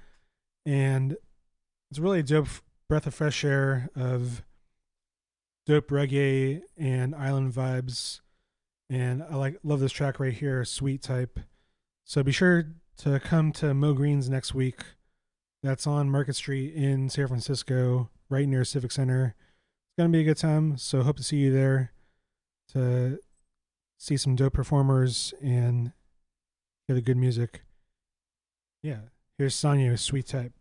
and 0.66 1.18
it's 1.92 2.00
really 2.00 2.20
a 2.20 2.24
dope 2.24 2.48
breath 2.88 3.06
of 3.06 3.14
fresh 3.14 3.44
air 3.44 3.90
of 3.96 4.42
dope 5.66 5.90
reggae 5.90 6.62
and 6.78 7.14
island 7.14 7.54
vibes. 7.54 8.22
And 8.90 9.22
I 9.22 9.36
like 9.36 9.60
love 9.64 9.82
this 9.82 9.92
track 9.92 10.20
right 10.20 10.34
here, 10.34 10.64
Sweet 10.64 11.02
Type. 11.02 11.42
So 12.06 12.24
be 12.24 12.32
sure 12.32 12.74
to 13.00 13.20
come 13.20 13.52
to 13.54 13.74
Moe 13.74 13.94
Greens 13.94 14.30
next 14.30 14.56
week. 14.56 14.80
That's 15.62 15.86
on 15.86 16.10
Market 16.10 16.38
Street 16.38 16.74
in 16.74 17.10
San 17.10 17.28
Francisco, 17.28 18.10
right 18.30 18.48
near 18.48 18.64
Civic 18.64 18.92
Center. 18.92 19.36
It's 19.38 19.98
gonna 19.98 20.10
be 20.10 20.22
a 20.22 20.24
good 20.24 20.38
time. 20.38 20.78
So 20.78 21.02
hope 21.04 21.18
to 21.18 21.24
see 21.24 21.38
you 21.38 21.52
there 21.52 21.92
to 22.74 23.20
see 23.98 24.18
some 24.18 24.36
dope 24.36 24.54
performers 24.54 25.34
and 25.42 25.92
hear 26.88 26.96
the 26.96 27.02
good 27.02 27.18
music. 27.18 27.64
Yeah, 28.84 29.00
here's 29.38 29.56
Sonya 29.56 29.92
with 29.92 30.00
Sweet 30.00 30.28
Type 30.28 30.54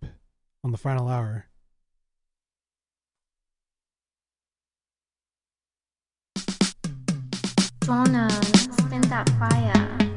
on 0.64 0.73
the 0.73 0.79
final 0.79 1.09
hour. 1.09 1.47
Jonah, 7.85 8.29
spin 8.73 9.01
that 9.03 9.29
fire. 9.39 10.16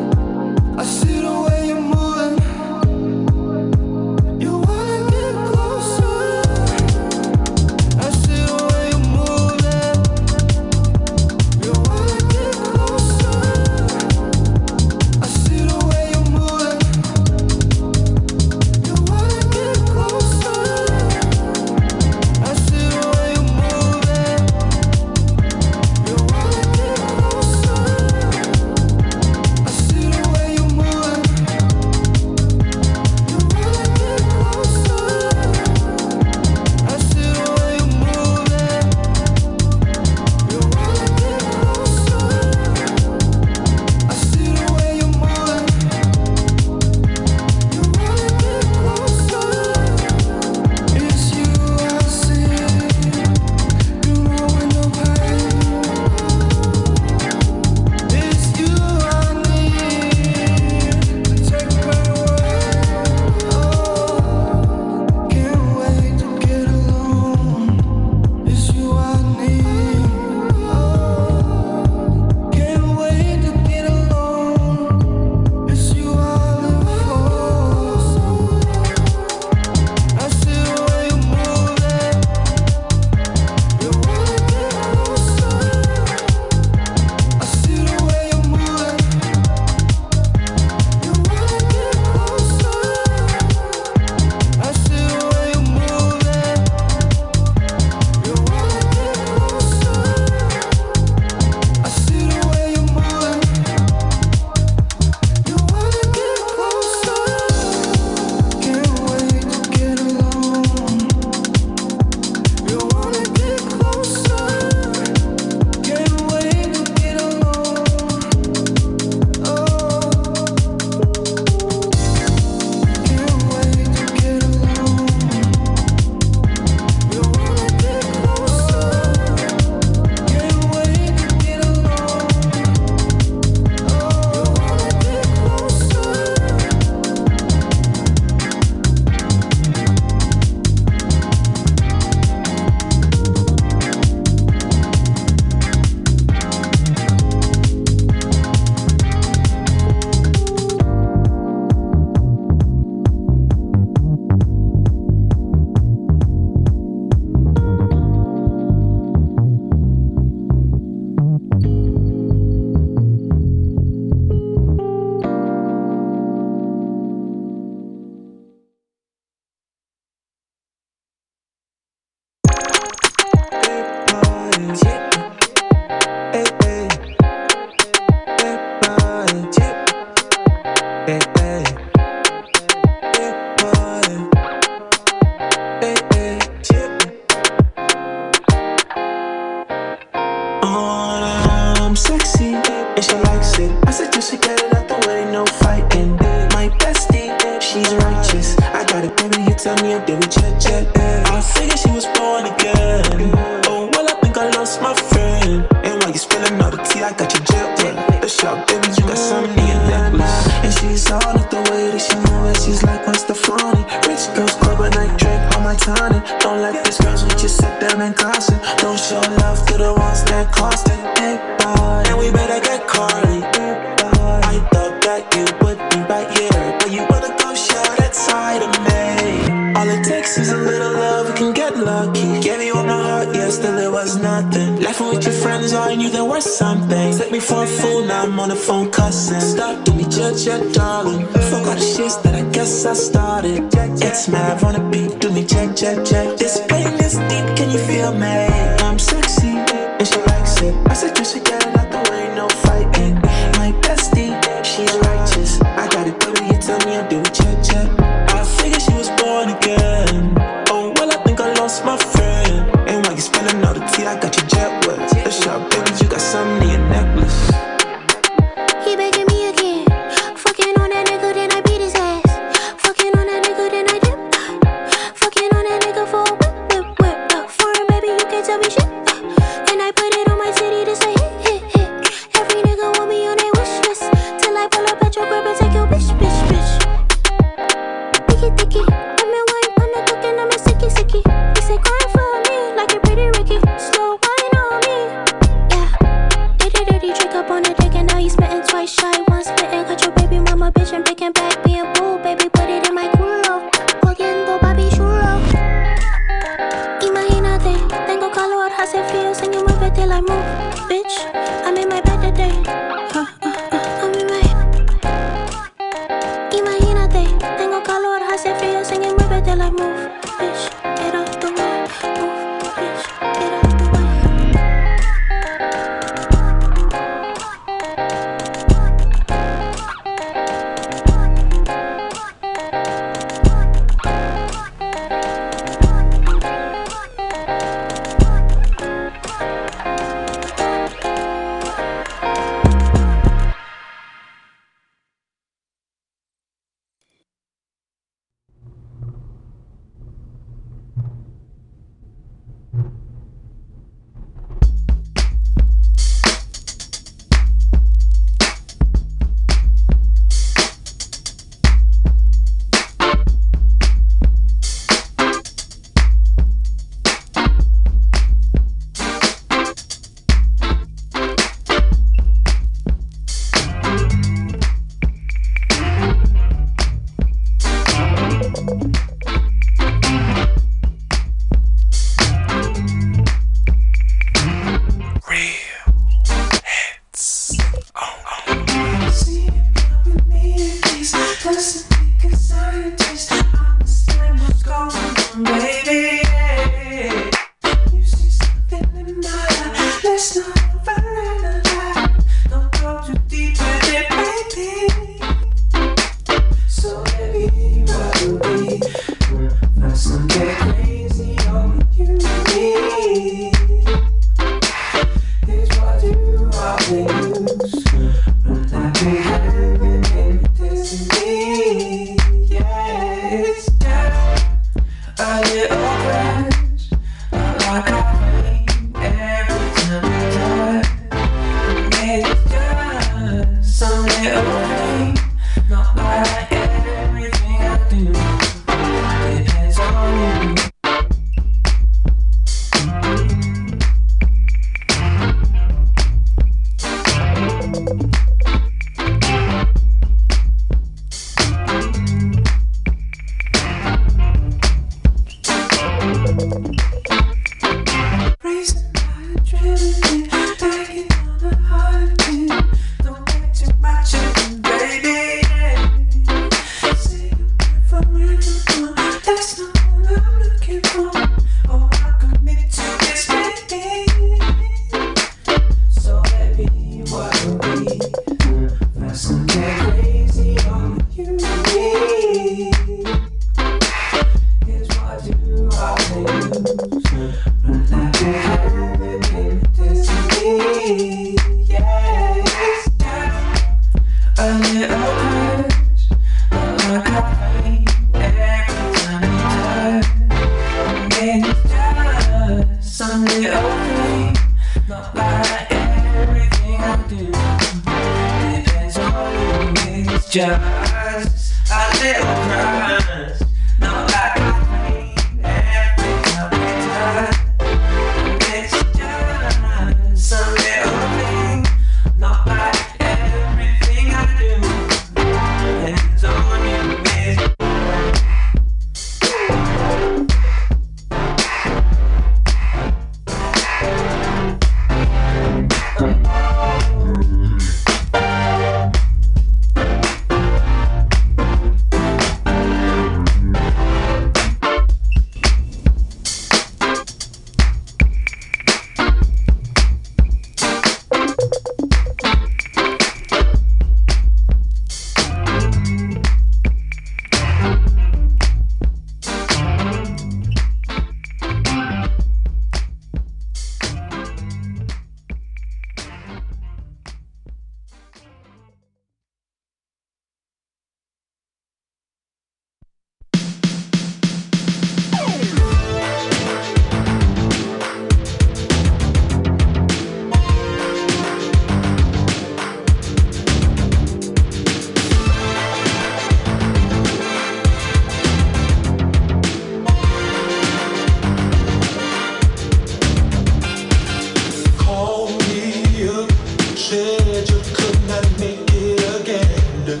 Said 596.90 597.48
you 597.48 597.60
could 597.72 598.00
not 598.08 598.26
make 598.40 598.68
it 598.74 599.20
again. 599.20 600.00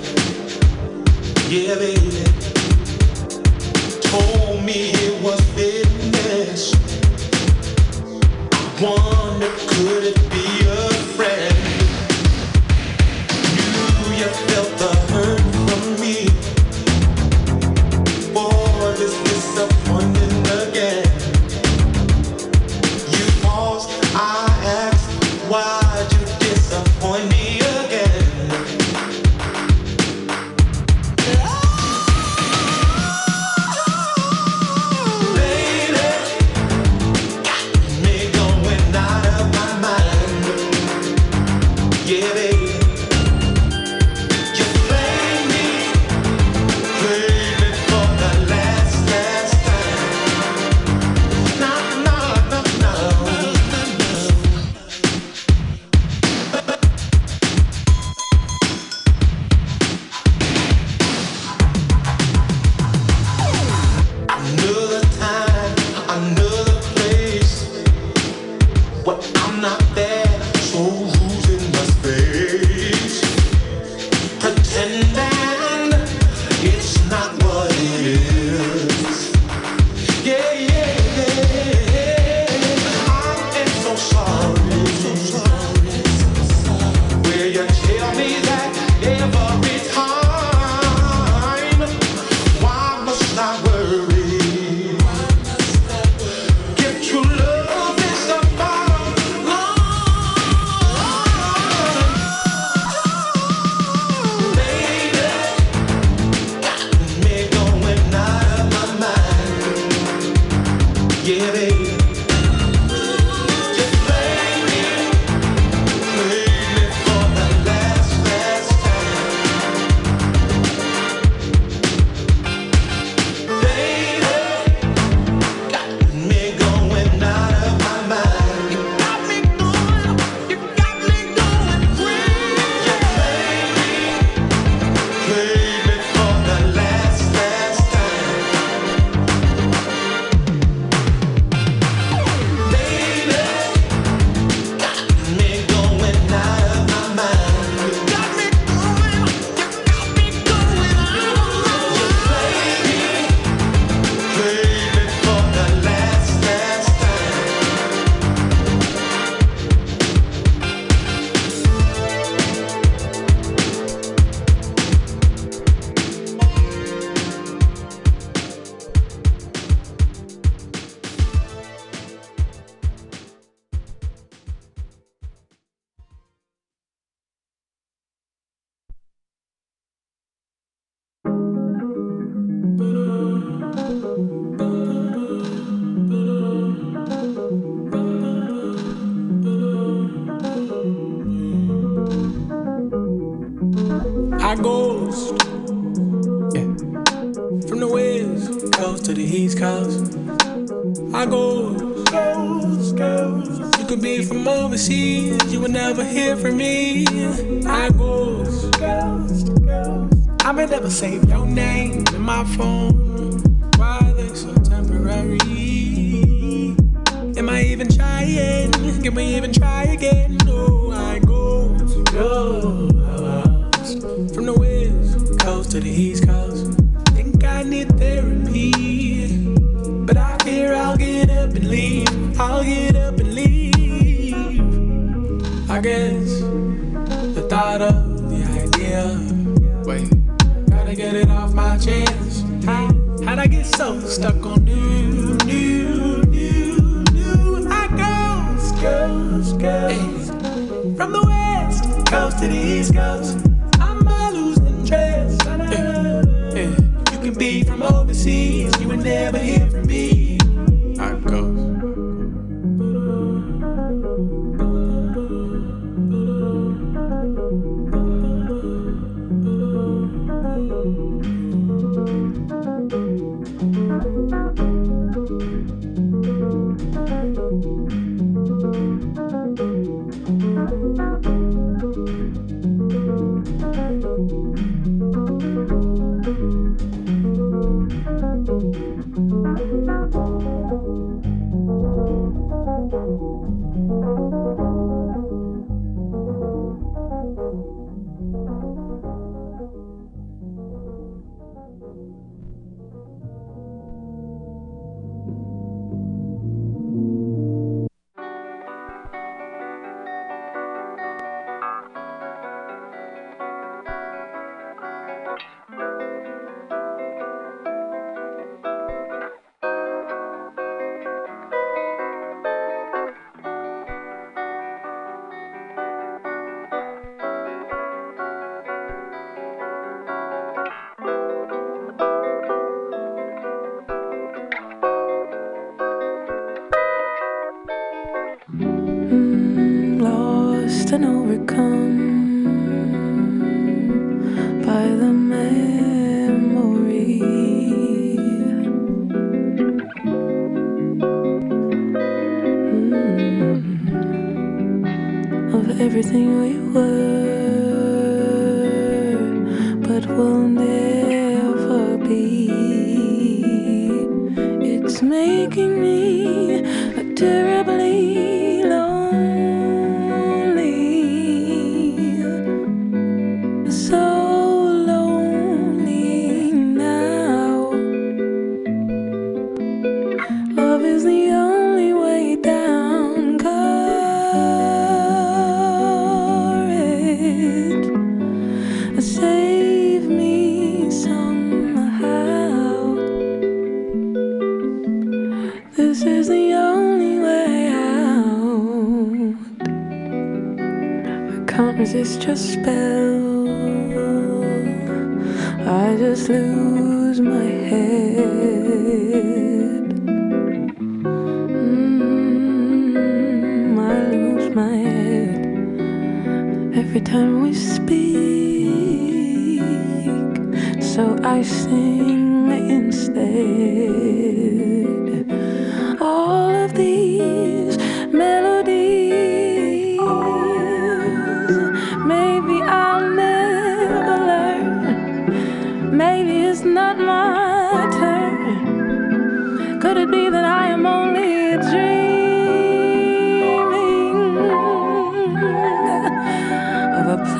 Yeah, 1.48 1.76
baby. 1.76 1.99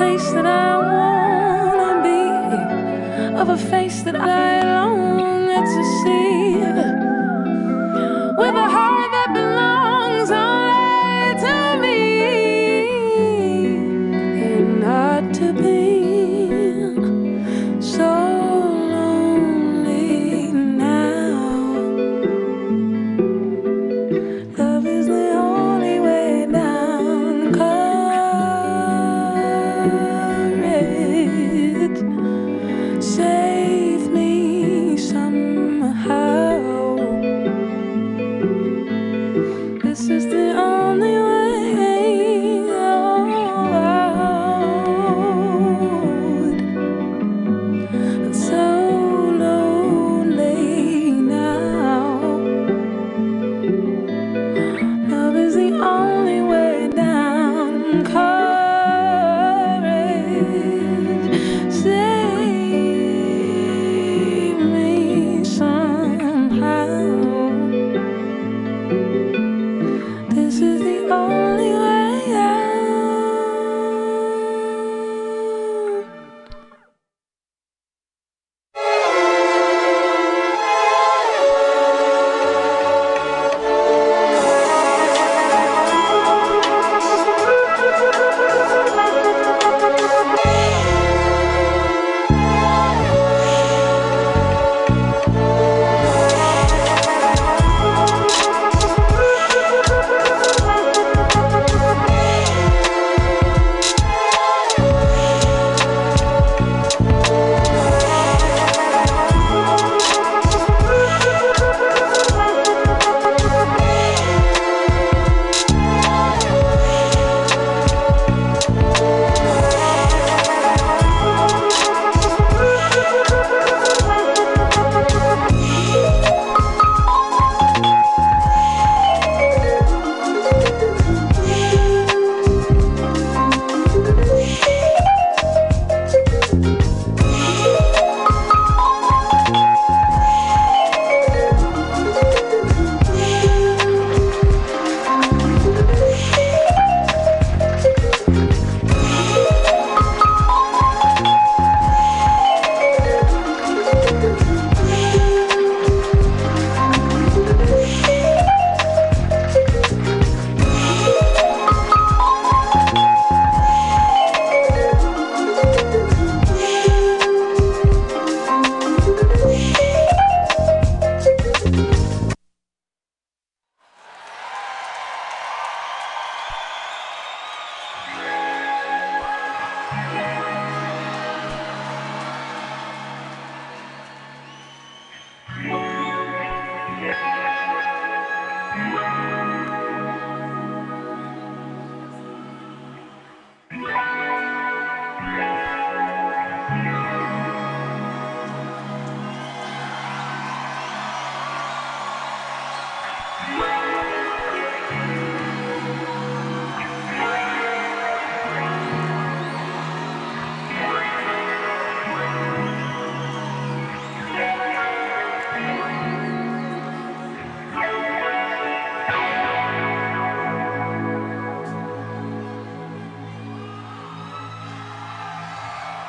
place 0.01 0.31
that 0.31 0.47
I 0.47 0.69
wanna 0.89 1.93
be, 2.07 3.39
of 3.39 3.49
a 3.49 3.57
face 3.57 4.01
that 4.01 4.15
I. 4.15 4.60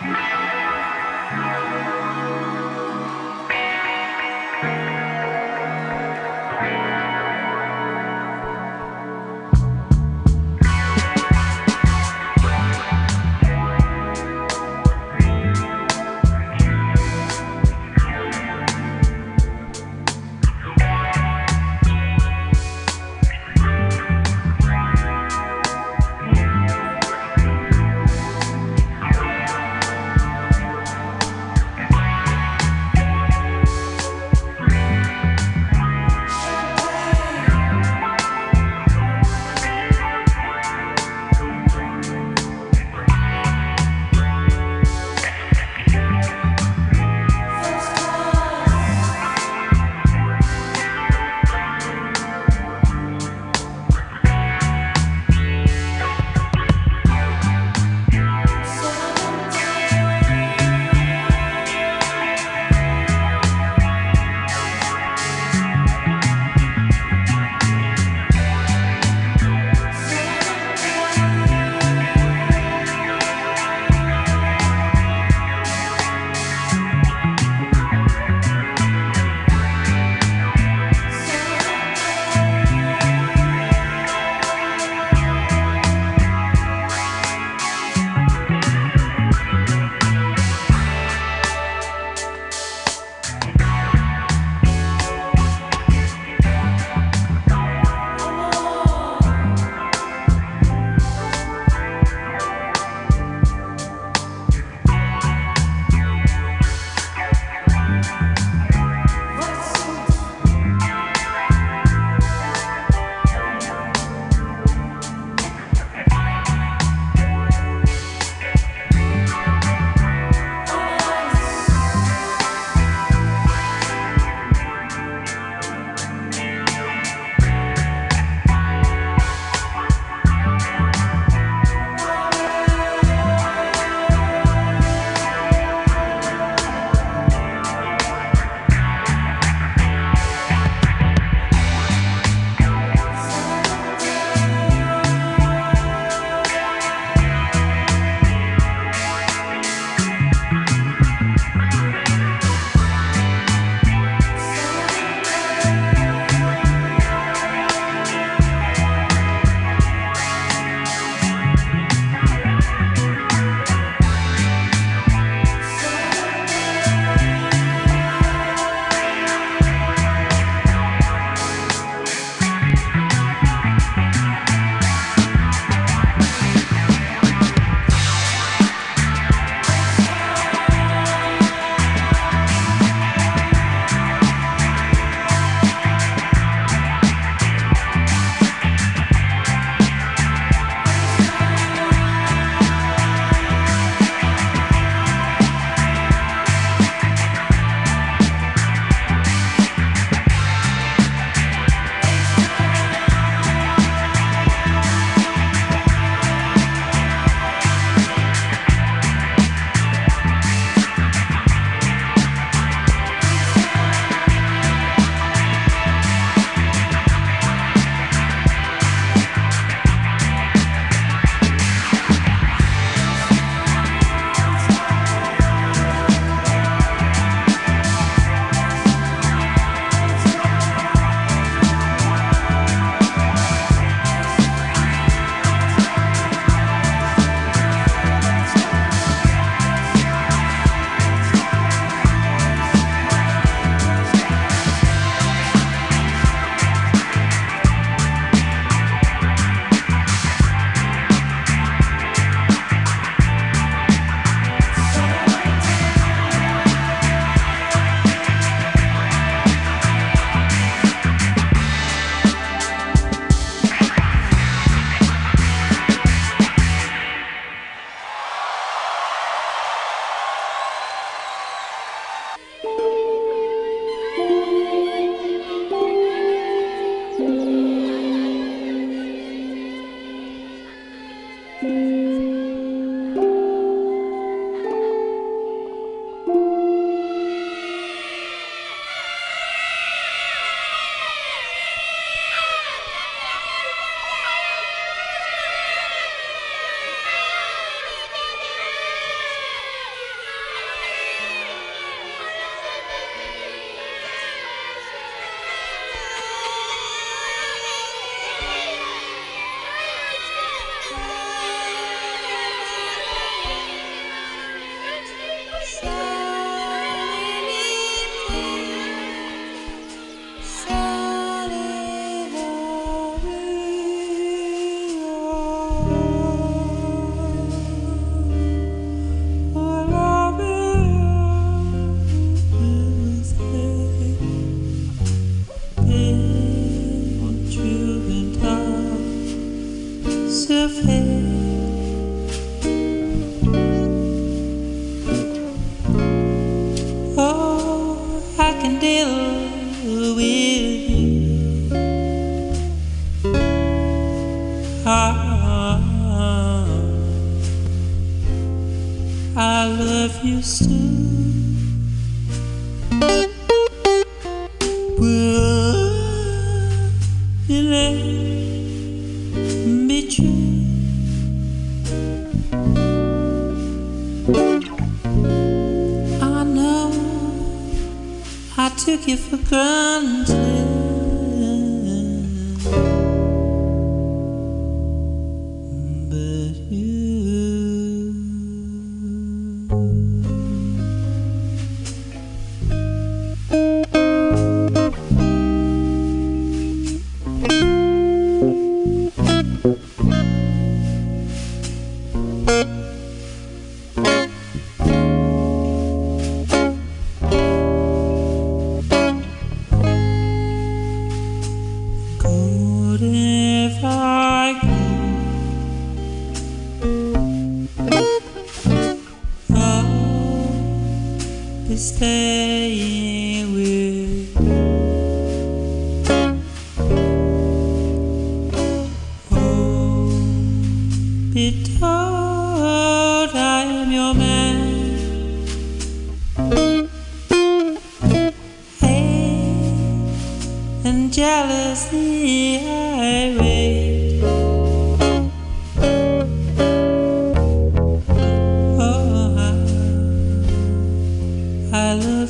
Thank 0.03 0.32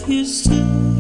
You 0.08 0.24
still. 0.24 0.91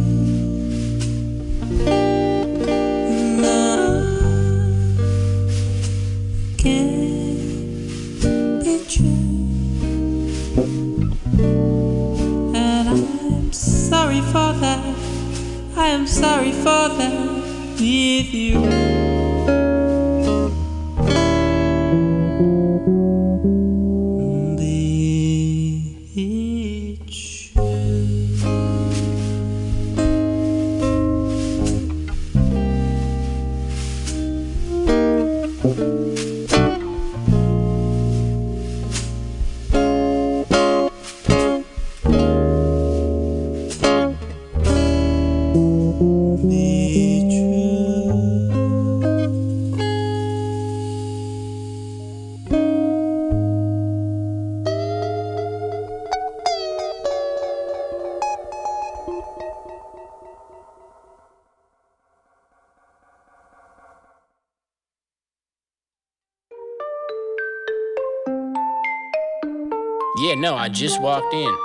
I 70.62 70.68
just 70.68 71.02
walked 71.02 71.34
in. 71.34 71.58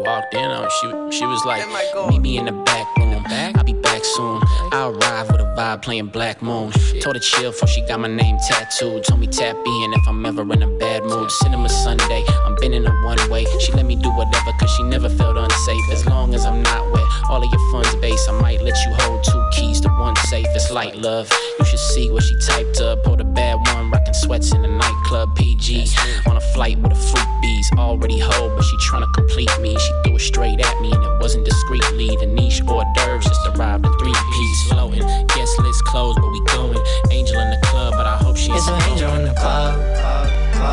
Walked 0.00 0.34
in, 0.34 0.50
uh, 0.50 0.68
she 0.68 0.88
she 1.16 1.24
was 1.24 1.44
like, 1.44 1.62
meet 2.10 2.20
me 2.20 2.38
in 2.38 2.46
the 2.46 2.50
back 2.50 2.96
room. 2.96 3.22
Back? 3.22 3.56
I'll 3.56 3.62
be 3.62 3.72
back 3.72 4.04
soon. 4.04 4.42
I'll 4.72 4.90
arrive 4.90 5.30
with 5.30 5.40
a 5.40 5.45
playing 5.86 6.08
Black 6.08 6.42
Moon. 6.42 6.70
Told 7.00 7.16
her 7.16 7.20
chill 7.20 7.50
before 7.50 7.68
she 7.68 7.80
got 7.86 8.00
my 8.00 8.08
name 8.08 8.36
tattooed. 8.48 9.04
Told 9.04 9.20
me 9.20 9.26
tap 9.26 9.56
in 9.56 9.92
if 9.94 10.08
I'm 10.08 10.26
ever 10.26 10.42
in 10.42 10.62
a 10.62 10.66
bad 10.78 11.04
mood. 11.04 11.30
Cinema 11.30 11.68
Sunday, 11.68 12.24
I'm 12.44 12.56
been 12.56 12.74
in 12.74 12.86
a 12.86 12.90
one 13.04 13.18
way. 13.30 13.46
She 13.60 13.72
let 13.72 13.86
me 13.86 13.96
do 13.96 14.10
whatever 14.10 14.52
cause 14.58 14.70
she 14.76 14.82
never 14.82 15.08
felt 15.08 15.36
unsafe. 15.36 15.90
As 15.92 16.04
long 16.06 16.34
as 16.34 16.44
I'm 16.44 16.62
not 16.62 16.92
wet, 16.92 17.04
all 17.30 17.42
of 17.42 17.50
your 17.50 17.72
funds 17.72 17.94
base. 17.96 18.28
I 18.28 18.40
might 18.40 18.60
let 18.62 18.76
you 18.84 18.92
hold 18.94 19.24
two 19.24 19.42
keys 19.52 19.80
to 19.80 19.88
one 19.88 20.16
safe. 20.28 20.46
It's 20.54 20.70
light 20.70 20.96
love. 20.96 21.30
You 21.58 21.64
should 21.64 21.78
see 21.78 22.10
what 22.10 22.22
she 22.22 22.36
typed 22.46 22.80
up. 22.80 23.04
Pulled 23.04 23.20
a 23.20 23.24
bad 23.24 23.56
one, 23.72 23.90
rocking 23.90 24.14
sweats 24.14 24.52
in 24.52 24.62
the 24.62 24.68
nightclub. 24.68 25.34
PG 25.36 25.86
on 26.26 26.36
a 26.36 26.40
flight 26.54 26.78
with 26.78 26.92
a 26.92 26.96
fruit 26.96 27.40
bees. 27.40 27.70
Already 27.78 28.18
hold, 28.18 28.56
but 28.56 28.64
she 28.64 28.76
tryna 28.88 29.12
complete 29.14 29.50
me. 29.60 29.76
She 29.78 29.92
threw 30.04 30.16
it 30.16 30.20
straight 30.20 30.60
at 30.60 30.80
me 30.80 30.92
and 30.92 31.02
it 31.02 31.20
wasn't 31.20 31.44
discreetly. 31.44 32.16
The 32.20 32.26
niche 32.26 32.60
hors 32.66 32.84
d'oeuvres 32.94 33.24
just 33.24 33.46
arrived 33.48 33.86
in 33.86 33.92
three 33.98 34.12
piece 34.12 34.62
floating. 34.68 35.06
Guest 35.46 35.60
list 35.60 35.84
closed, 35.84 36.18
but 36.20 36.28
we 36.32 36.40
going. 36.46 36.76
Angel 37.12 37.38
in 37.38 37.50
the 37.50 37.58
club, 37.62 37.94
but 37.96 38.04
I 38.04 38.16
hope 38.16 38.36
she 38.36 38.50
It's 38.50 38.66
an 38.66 38.82
angel 38.90 39.14
in 39.14 39.26
the 39.26 39.34
club. 39.34 39.78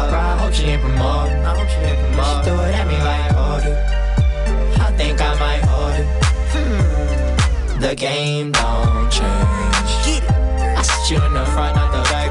Bro, 0.09 0.17
I 0.17 0.35
hope 0.39 0.51
she 0.51 0.63
ain't 0.63 0.81
promote. 0.81 1.29
I 1.29 1.55
hope 1.55 1.69
she 1.69 1.77
ain't 1.77 1.99
promote. 1.99 2.43
She 2.43 2.49
threw 2.49 2.59
it 2.59 2.73
at 2.73 2.87
me 2.87 2.97
like 2.97 3.31
hold 3.37 3.65
it. 3.69 3.77
I 4.81 4.91
think 4.97 5.21
I 5.21 5.31
might 5.37 5.63
hold 5.69 5.93
it. 5.93 6.07
Hmm. 6.53 7.81
The 7.81 7.93
game 7.93 8.51
don't 8.51 9.11
change. 9.11 10.25
I 10.75 10.81
sit 10.81 11.17
you 11.17 11.23
in 11.23 11.33
the 11.33 11.45
front, 11.53 11.75
not 11.75 11.91
the 11.91 12.01
back. 12.09 12.22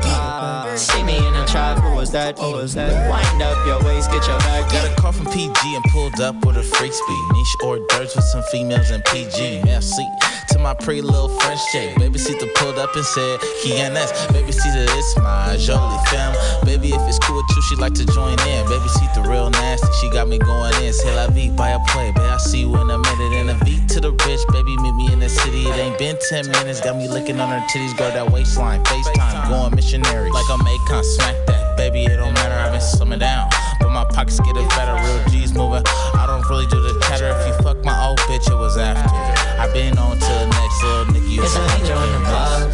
See 1.53 1.59
me 1.59 1.69
in 1.69 1.77
the 1.77 1.81
trap. 1.81 1.85
Who 1.85 1.97
was 1.97 2.11
that? 2.13 2.39
Who 2.39 2.53
was 2.53 2.75
that? 2.75 3.11
Wind 3.11 3.43
up 3.43 3.67
your 3.67 3.83
waist, 3.85 4.11
get 4.11 4.27
your 4.27 4.39
back. 4.41 4.71
Got 4.73 4.91
a 4.91 4.95
call 5.01 5.13
from 5.13 5.27
PG 5.27 5.75
and 5.75 5.85
pulled 5.93 6.21
up 6.21 6.45
with 6.47 6.57
a 6.57 6.63
freak 6.63 6.93
speed. 6.93 7.25
Niche 7.33 7.57
hors 7.61 7.79
d'oeuvres 7.89 8.17
with 8.17 8.25
some 8.25 8.43
females 8.51 8.91
in 8.91 9.03
PG. 9.03 9.63
Merci 9.65 10.07
to 10.51 10.59
my 10.59 10.75
pretty 10.75 11.03
little 11.03 11.29
French 11.41 11.61
chick. 11.73 11.97
Baby 11.99 12.19
Sita 12.19 12.47
pulled 12.57 12.79
up 12.79 12.95
and 12.95 13.05
said, 13.05 13.41
Kianes. 13.63 14.11
Baby 14.33 14.53
Sita, 14.53 14.87
it's 14.89 15.17
my 15.19 15.57
jolie 15.59 15.99
femme. 16.07 16.35
Baby, 16.65 16.93
if 16.93 17.01
it's 17.09 17.19
cool 17.21 17.37
with 17.37 17.47
you, 17.57 17.63
she 17.69 17.77
like 17.77 17.95
to 17.95 18.07
join 18.07 18.39
in. 18.49 18.67
Baby 18.69 18.89
Sita, 18.89 19.23
real 19.29 19.51
nasty. 19.51 19.89
She 20.01 20.11
got 20.11 20.29
me 20.29 20.39
going 20.39 20.75
in. 20.83 20.93
C'est 20.93 21.15
la 21.15 21.29
vie, 21.29 21.51
by 21.51 21.71
a 21.71 21.81
play. 21.89 22.13
Baby, 22.13 22.27
I 22.27 22.39
see 22.39 22.61
you 22.61 22.75
in 22.77 22.91
a 22.91 22.99
minute. 22.99 23.33
And 23.33 23.51
a 23.51 23.65
beat 23.65 23.89
to 23.91 24.01
the 24.01 24.13
rich. 24.25 24.41
Baby, 24.53 24.77
meet 24.79 24.95
me 24.95 25.13
in 25.13 25.21
the 25.21 25.29
city. 25.29 25.69
It 25.69 25.77
ain't 25.77 25.99
been 25.99 26.17
10 26.31 26.51
minutes. 26.51 26.81
Got 26.81 26.97
me 26.97 27.09
licking 27.09 27.41
on 27.41 27.49
her 27.49 27.65
titties. 27.69 27.97
Girl, 27.97 28.11
that 28.13 28.31
waistline. 28.31 28.83
FaceTime. 28.85 29.49
Going 29.49 29.75
missionary. 29.75 30.31
Like 30.31 30.49
I'm 30.51 30.61
Akon. 30.61 31.05
Smack. 31.05 31.42
Baby, 31.77 32.05
it 32.05 32.17
don't 32.17 32.35
matter. 32.35 32.55
I've 32.55 32.73
been 32.73 32.81
slimming 32.81 33.21
down. 33.21 33.49
But 33.81 33.91
my 33.91 34.05
pockets 34.05 34.39
getting 34.41 34.69
fatter. 34.71 34.95
Real 35.03 35.29
G's 35.31 35.53
moving. 35.55 35.83
I 36.15 36.25
don't 36.27 36.49
really 36.49 36.67
do 36.67 36.81
the 36.81 36.99
chatter. 37.09 37.29
If 37.29 37.47
you 37.47 37.55
fuck 37.63 37.83
my 37.85 38.07
old 38.07 38.19
bitch, 38.21 38.51
it 38.51 38.57
was 38.57 38.77
after. 38.77 39.09
i 39.61 39.73
been 39.73 39.97
on 39.99 40.19
to 40.19 40.27
the 40.27 40.47
next 40.47 40.83
little 40.83 41.05
nigga. 41.07 41.31
You 41.31 41.43
It's 41.43 41.57
an 41.57 41.71
angel 41.81 42.03
in 42.03 42.13
the 42.13 42.29
club. 42.29 42.71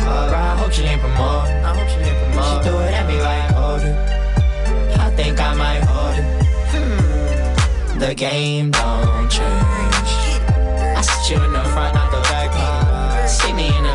Bro, 0.00 0.38
I 0.38 0.56
hope 0.56 0.72
she 0.72 0.82
ain't 0.84 1.00
promote. 1.00 1.46
I 1.48 1.74
hope 1.74 1.88
she 1.88 1.98
ain't 1.98 2.18
promote. 2.24 2.64
She 2.64 2.68
threw 2.68 2.78
it 2.80 2.94
at 2.94 3.06
me 3.08 3.20
like 3.20 3.50
hold 3.50 3.82
it. 3.82 3.96
I 4.98 5.10
think 5.16 5.40
I 5.40 5.54
might 5.54 5.82
hold 5.82 6.18
it. 6.18 6.24
Hmm. 6.72 7.98
The 7.98 8.14
game 8.14 8.70
don't 8.70 9.28
change. 9.28 10.10
I 10.96 11.00
sit 11.02 11.36
you 11.36 11.44
in 11.44 11.52
the 11.52 11.64
front, 11.74 11.94
not 11.94 12.09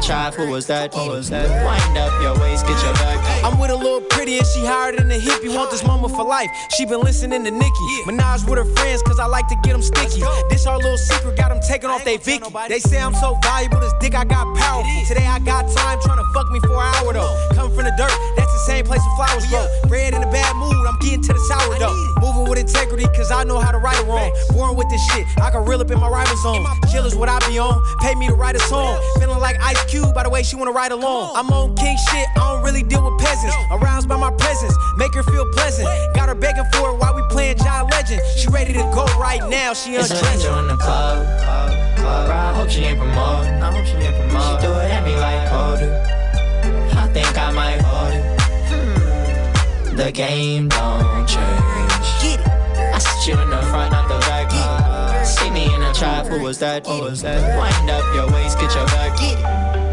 the 0.08 0.14
back. 0.14 0.34
See 0.34 0.42
me 0.42 0.46
in 0.46 0.46
the 0.46 0.46
trap. 0.46 0.48
Who 0.48 0.52
was 0.52 0.68
that? 0.68 0.94
Who 0.94 1.10
was 1.10 1.30
that? 1.30 1.50
Wind 1.66 1.98
up 1.98 2.22
your 2.22 2.40
waist, 2.42 2.66
get 2.66 2.82
your 2.84 2.94
back. 2.94 3.44
I'm 3.44 3.60
with 3.60 3.72
a 3.72 3.76
little 3.76 4.02
pretty 4.02 4.38
and 4.38 4.48
she 4.48 4.66
higher 4.66 4.92
than 4.96 5.10
a 5.12 5.20
hippie. 5.20 5.54
Want 5.56 5.72
this 5.72 5.84
mama 5.86 6.10
for 6.10 6.24
life. 6.24 6.50
She 6.76 6.86
been 6.86 7.02
listening 7.02 7.44
to 7.44 7.52
Nicki. 7.52 7.88
Minaj 8.06 8.48
with 8.50 8.58
her 8.58 8.66
friends, 8.76 9.02
cause 9.04 9.20
I 9.20 9.26
like 9.26 9.48
to 9.50 9.56
get 9.64 9.74
them 9.74 9.82
sticky. 9.82 10.22
This 10.50 10.66
our 10.68 10.78
little 10.78 10.98
secret, 10.98 11.38
got 11.38 11.50
them 11.50 11.60
taking 11.68 11.90
off 11.90 12.04
they 12.04 12.18
Vicky. 12.18 12.44
They 12.70 12.80
say 12.80 13.00
I'm 13.02 13.14
so 13.16 13.38
valuable, 13.44 13.80
this 13.80 13.94
dick 14.00 14.16
I 14.16 14.26
got 14.26 14.46
powerful. 14.58 14.92
Today 15.08 15.26
I 15.26 15.40
got 15.40 15.70
time 15.70 16.00
trying 16.02 16.18
to 16.18 16.28
fuck 16.34 16.52
me 16.52 16.60
for 16.60 16.74
an 16.74 16.94
hour 16.96 17.14
though. 17.14 17.50
Coming 17.54 17.76
from 17.76 17.86
the 17.86 17.94
dirt, 17.98 18.14
that's 18.36 18.52
the 18.52 18.64
same 18.66 18.86
place 18.86 19.02
where 19.06 19.28
flowers 19.28 19.46
grow. 19.48 19.66
Red 19.88 20.14
in 20.14 20.22
a 20.24 20.32
bad 20.32 20.56
mood, 20.58 20.74
I'm 20.88 20.98
getting 21.00 21.22
to 21.24 21.34
the 21.34 21.40
sourdough. 21.40 21.94
Moving 22.22 22.50
with 22.50 22.60
integrity, 22.60 23.06
cause 23.16 23.32
I 23.32 23.44
know 23.44 23.60
how 23.60 23.72
to 23.72 23.78
right 23.78 24.00
or 24.02 24.06
wrong. 24.06 24.32
Born 24.52 24.76
with 24.76 24.90
this 24.90 25.02
shit, 25.12 25.26
I 25.42 25.52
can 25.52 25.66
reel 25.66 25.82
up 25.82 25.92
in 25.92 26.00
my 26.00 26.10
rival 26.10 26.38
zone. 26.38 26.66
Chill 26.92 27.06
is 27.06 27.16
what 27.16 27.30
I 27.30 27.40
be 27.48 27.60
on, 27.60 27.82
pay 28.02 28.16
me 28.16 28.28
to 28.28 28.34
write 28.34 28.56
a 28.56 28.64
song. 28.72 29.00
Feeling 29.20 29.40
like 29.40 29.58
Ice 29.62 29.84
Cube, 29.86 29.95
by 30.14 30.24
the 30.24 30.30
way, 30.30 30.44
she 30.44 30.56
wanna 30.56 30.72
ride 30.72 30.92
along. 30.92 31.36
I'm 31.36 31.50
on 31.52 31.76
king 31.76 31.98
shit, 32.12 32.28
I 32.36 32.40
don't 32.40 32.64
really 32.64 32.84
deal 32.84 33.04
with 33.04 33.24
peasants. 33.24 33.56
Aroused 33.72 34.08
by 34.10 34.18
my 34.18 34.32
presence, 34.32 34.74
make 34.98 35.14
her 35.16 35.24
feel 35.24 35.46
pleasant. 35.54 35.88
Got 36.16 36.30
her 36.30 36.36
begging 36.36 36.66
for 36.74 36.92
it 36.92 36.98
while 37.00 37.16
we 37.16 37.22
playing 37.30 37.58
John 37.58 37.88
Legend. 37.90 38.22
She 38.38 38.48
ready 38.50 38.74
to 38.74 38.84
go 38.94 39.06
right 39.20 39.42
now, 39.50 39.74
she 39.74 39.96
It's 39.96 40.12
a 40.12 40.16
undressed. 40.16 40.36
angel 40.46 40.60
in 40.60 40.68
the 40.68 40.78
club, 40.78 41.26
club, 41.40 41.98
club. 41.98 42.30
I 42.30 42.54
hope 42.54 42.70
she 42.70 42.82
ain't 42.84 43.00
promote. 43.00 43.46
I 43.48 43.72
hope 43.72 43.86
she 43.86 43.96
ain't 43.98 44.16
promote. 44.16 44.62
She 44.62 44.66
threw 44.68 44.76
it 44.76 44.92
at 44.92 45.04
me 45.06 45.16
like 45.16 45.48
hold 45.48 45.80
it. 45.80 45.94
I 46.98 47.08
think 47.14 47.38
I 47.38 47.52
might 47.52 47.82
hold 47.82 48.14
it. 48.14 48.26
Hmm. 48.70 49.96
The 49.96 50.12
game 50.12 50.68
don't 50.70 51.28
change. 51.28 52.40
I 52.96 52.98
sit 53.00 53.28
you 53.34 53.40
in 53.42 53.50
the 53.50 53.62
front, 53.64 53.92
not 53.92 54.08
the 54.08 54.18
back. 54.20 54.46
See 55.26 55.50
me 55.50 55.74
in 55.74 55.82
the 55.82 55.92
trap. 55.94 56.28
Who 56.28 56.42
was 56.42 56.60
that? 56.60 56.86
Who 56.86 57.00
was 57.02 57.22
that? 57.24 57.58
Wind 57.58 57.90
up 57.90 58.04
your 58.14 58.32
waist, 58.32 58.60
get 58.60 58.74
your 58.76 58.86
back. 58.88 59.18
Get 59.18 59.38
it. 59.40 59.85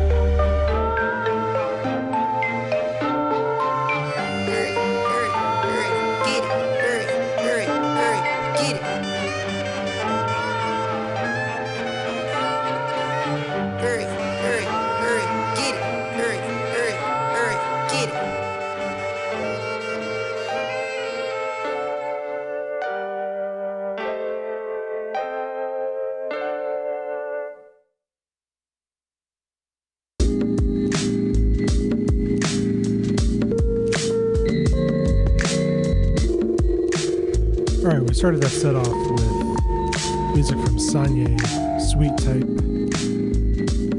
We 38.12 38.16
started 38.16 38.42
that 38.42 38.50
set 38.50 38.74
off 38.74 38.88
with 38.88 40.34
music 40.34 40.58
from 40.58 40.76
Sanye, 40.76 41.40
Sweet 41.80 42.14
Type. 42.18 42.44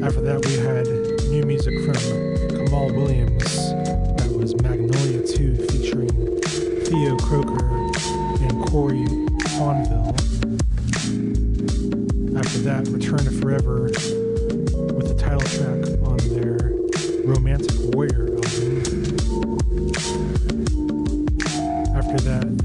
After 0.03 0.22
that, 0.22 0.45
we 0.45 0.53
had 0.53 0.85
new 1.31 1.44
music 1.44 1.73
from 1.84 1.95
Kamaal 2.53 2.94
Williams. 2.94 3.44
That 4.22 4.31
was 4.38 4.53
Magnolia 4.61 5.26
2 5.26 5.56
featuring 5.65 6.40
Theo 6.85 7.18
Croker 7.18 7.65
and 8.45 8.64
Corey 8.68 9.03
Fonville. 9.57 10.14
After 12.38 12.60
that, 12.60 12.88
Return 12.90 13.18
to 13.18 13.31
Forever 13.31 13.85
with 14.94 15.07
the 15.07 15.15
title 15.18 15.40
track 15.40 15.88
on 16.07 16.18
their 16.30 16.60
Romantic 17.26 17.73
Warrior 17.95 18.27
album. 18.27 18.84
After 21.95 22.19
that, 22.30 22.62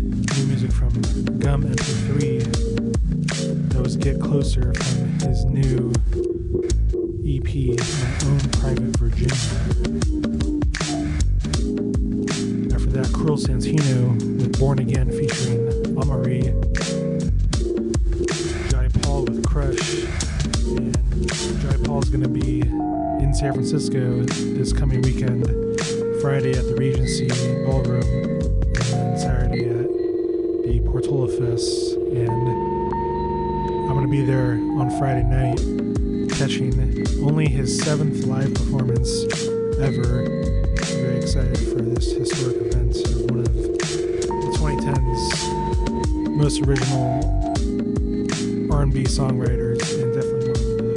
Songwriters 49.04 50.02
and 50.02 50.12
definitely 50.14 50.48
one 50.48 50.56
of 50.56 50.94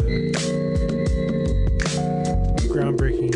the 2.57 2.67
groundbreaking 2.69 3.35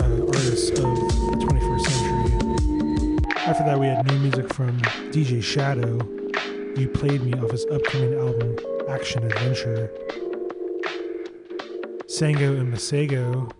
uh, 0.00 0.26
artists 0.26 0.70
of 0.70 0.76
the 0.76 1.36
21st 1.40 1.84
century. 1.86 3.36
After 3.46 3.64
that, 3.64 3.78
we 3.78 3.86
had 3.86 4.06
new 4.06 4.18
music 4.18 4.52
from 4.54 4.78
DJ 5.10 5.42
Shadow. 5.42 5.98
You 6.76 6.88
played 6.88 7.22
me 7.22 7.32
off 7.34 7.50
his 7.50 7.66
upcoming 7.66 8.14
album 8.14 8.56
Action 8.88 9.24
Adventure. 9.24 9.90
Sango 12.06 12.58
and 12.60 12.72
Masego 12.72 13.50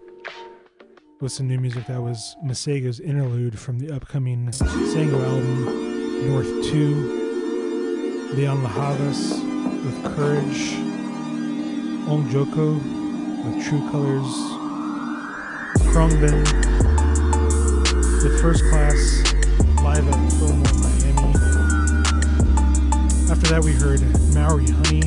with 1.20 1.32
some 1.32 1.48
new 1.48 1.58
music 1.58 1.86
that 1.86 2.00
was 2.02 2.36
Masego's 2.44 3.00
interlude 3.00 3.58
from 3.58 3.78
the 3.78 3.90
upcoming 3.90 4.48
Sango 4.48 5.22
album 5.24 6.28
North 6.28 6.70
2. 6.70 7.18
Lianne 8.34 8.62
La 8.62 8.68
Havas 8.70 9.41
with 9.84 10.04
Courage. 10.14 10.74
Ong 12.08 12.28
Joko 12.30 12.74
with 12.74 13.66
True 13.66 13.80
Colors. 13.90 14.32
Khruangbin 15.90 16.44
with 18.22 18.40
First 18.40 18.62
Class 18.70 19.24
live 19.82 20.06
at 20.06 20.32
Fillmore, 20.34 20.72
Miami. 20.78 21.34
After 23.28 23.48
that, 23.48 23.62
we 23.64 23.72
heard 23.72 24.00
Maori 24.32 24.68
Honey 24.70 25.02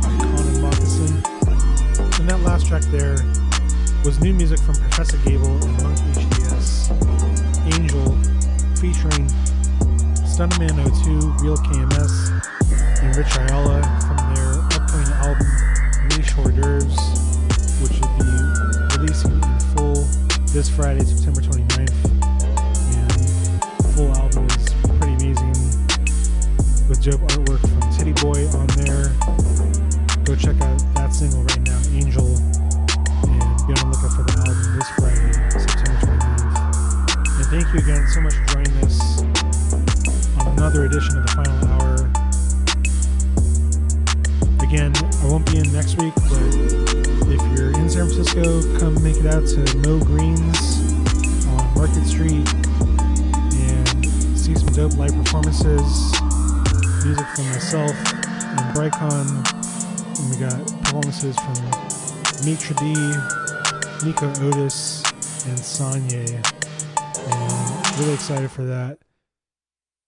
by 0.00 0.10
Connan 0.22 0.60
Mockasin. 0.62 2.20
And 2.20 2.28
that 2.28 2.40
last 2.42 2.66
track 2.66 2.82
there 2.92 3.16
was 4.04 4.20
new 4.20 4.32
music 4.32 4.60
from 4.60 4.76
Professor 4.76 5.18
Gable 5.18 5.56
and 5.64 5.82
Monk 5.82 5.98
HDS. 6.14 6.90
Angel 7.74 8.06
featuring 8.76 9.26
Stunnerman 10.22 10.76
02, 11.04 11.44
Real 11.44 11.56
KMS, 11.56 12.40
and 13.02 13.16
Rich 13.16 13.36
Ayala 13.36 13.99
Niche 16.30 16.38
Hors 16.38 16.52
d'oeuvres, 16.52 16.96
which 17.82 18.00
will 18.00 18.14
be 18.18 18.30
releasing 18.96 19.32
in 19.32 19.60
full 19.74 20.06
this 20.52 20.68
Friday, 20.68 21.04
September 21.04 21.40
29th. 21.40 21.90
And 22.94 23.10
the 23.78 23.92
full 23.94 24.14
album 24.14 24.46
is 24.46 24.68
pretty 24.98 25.14
amazing 25.14 25.50
with 26.88 27.02
dope 27.02 27.20
artwork 27.32 27.60
from 27.60 27.80
Titty 27.96 28.12
Boy 28.22 28.46
on 28.58 28.66
there. 28.78 29.10
Go 30.24 30.36
check 30.36 30.60
out 30.60 30.78
that 30.94 31.12
single 31.12 31.42
right 31.42 31.62
now, 31.62 31.80
Angel, 31.90 32.26
and 33.26 33.66
be 33.66 33.74
on 33.74 33.80
the 33.80 33.90
lookout 33.90 34.12
for 34.14 34.22
the 34.22 34.34
album 34.38 34.78
this 34.78 34.88
Friday, 34.98 35.32
September 35.58 35.98
29th. 36.06 37.38
And 37.38 37.46
thank 37.46 37.66
you 37.74 37.80
again 37.80 38.06
so 38.08 38.20
much 38.20 38.34
for 38.34 38.46
joining 38.54 38.76
us 38.84 39.22
on 40.38 40.46
another 40.58 40.84
edition 40.84 41.16
of 41.16 41.26
the 41.26 41.32
Final 41.34 41.69
Again, 44.70 44.92
I 44.94 45.26
won't 45.26 45.44
be 45.50 45.58
in 45.58 45.72
next 45.72 46.00
week, 46.00 46.14
but 46.14 46.54
if 47.26 47.58
you're 47.58 47.72
in 47.72 47.90
San 47.90 48.06
Francisco, 48.06 48.62
come 48.78 48.94
make 49.02 49.16
it 49.16 49.26
out 49.26 49.44
to 49.48 49.76
Moe 49.78 49.98
Greens 49.98 50.94
on 51.48 51.74
Market 51.74 52.06
Street 52.06 52.46
and 53.58 54.38
see 54.38 54.54
some 54.54 54.68
dope 54.68 54.96
live 54.96 55.12
performances. 55.12 56.12
Music 57.04 57.26
from 57.34 57.46
myself 57.46 57.90
and 57.90 58.76
Brycon. 58.76 59.26
And 60.20 60.30
we 60.30 60.36
got 60.38 60.64
performances 60.84 61.34
from 61.40 61.56
Mitra 62.46 62.76
D, 62.76 62.94
Nico 64.06 64.30
Otis, 64.46 65.02
and 65.48 65.58
Sanye. 65.58 66.36
And 67.26 67.98
really 67.98 68.14
excited 68.14 68.52
for 68.52 68.66
that. 68.66 68.98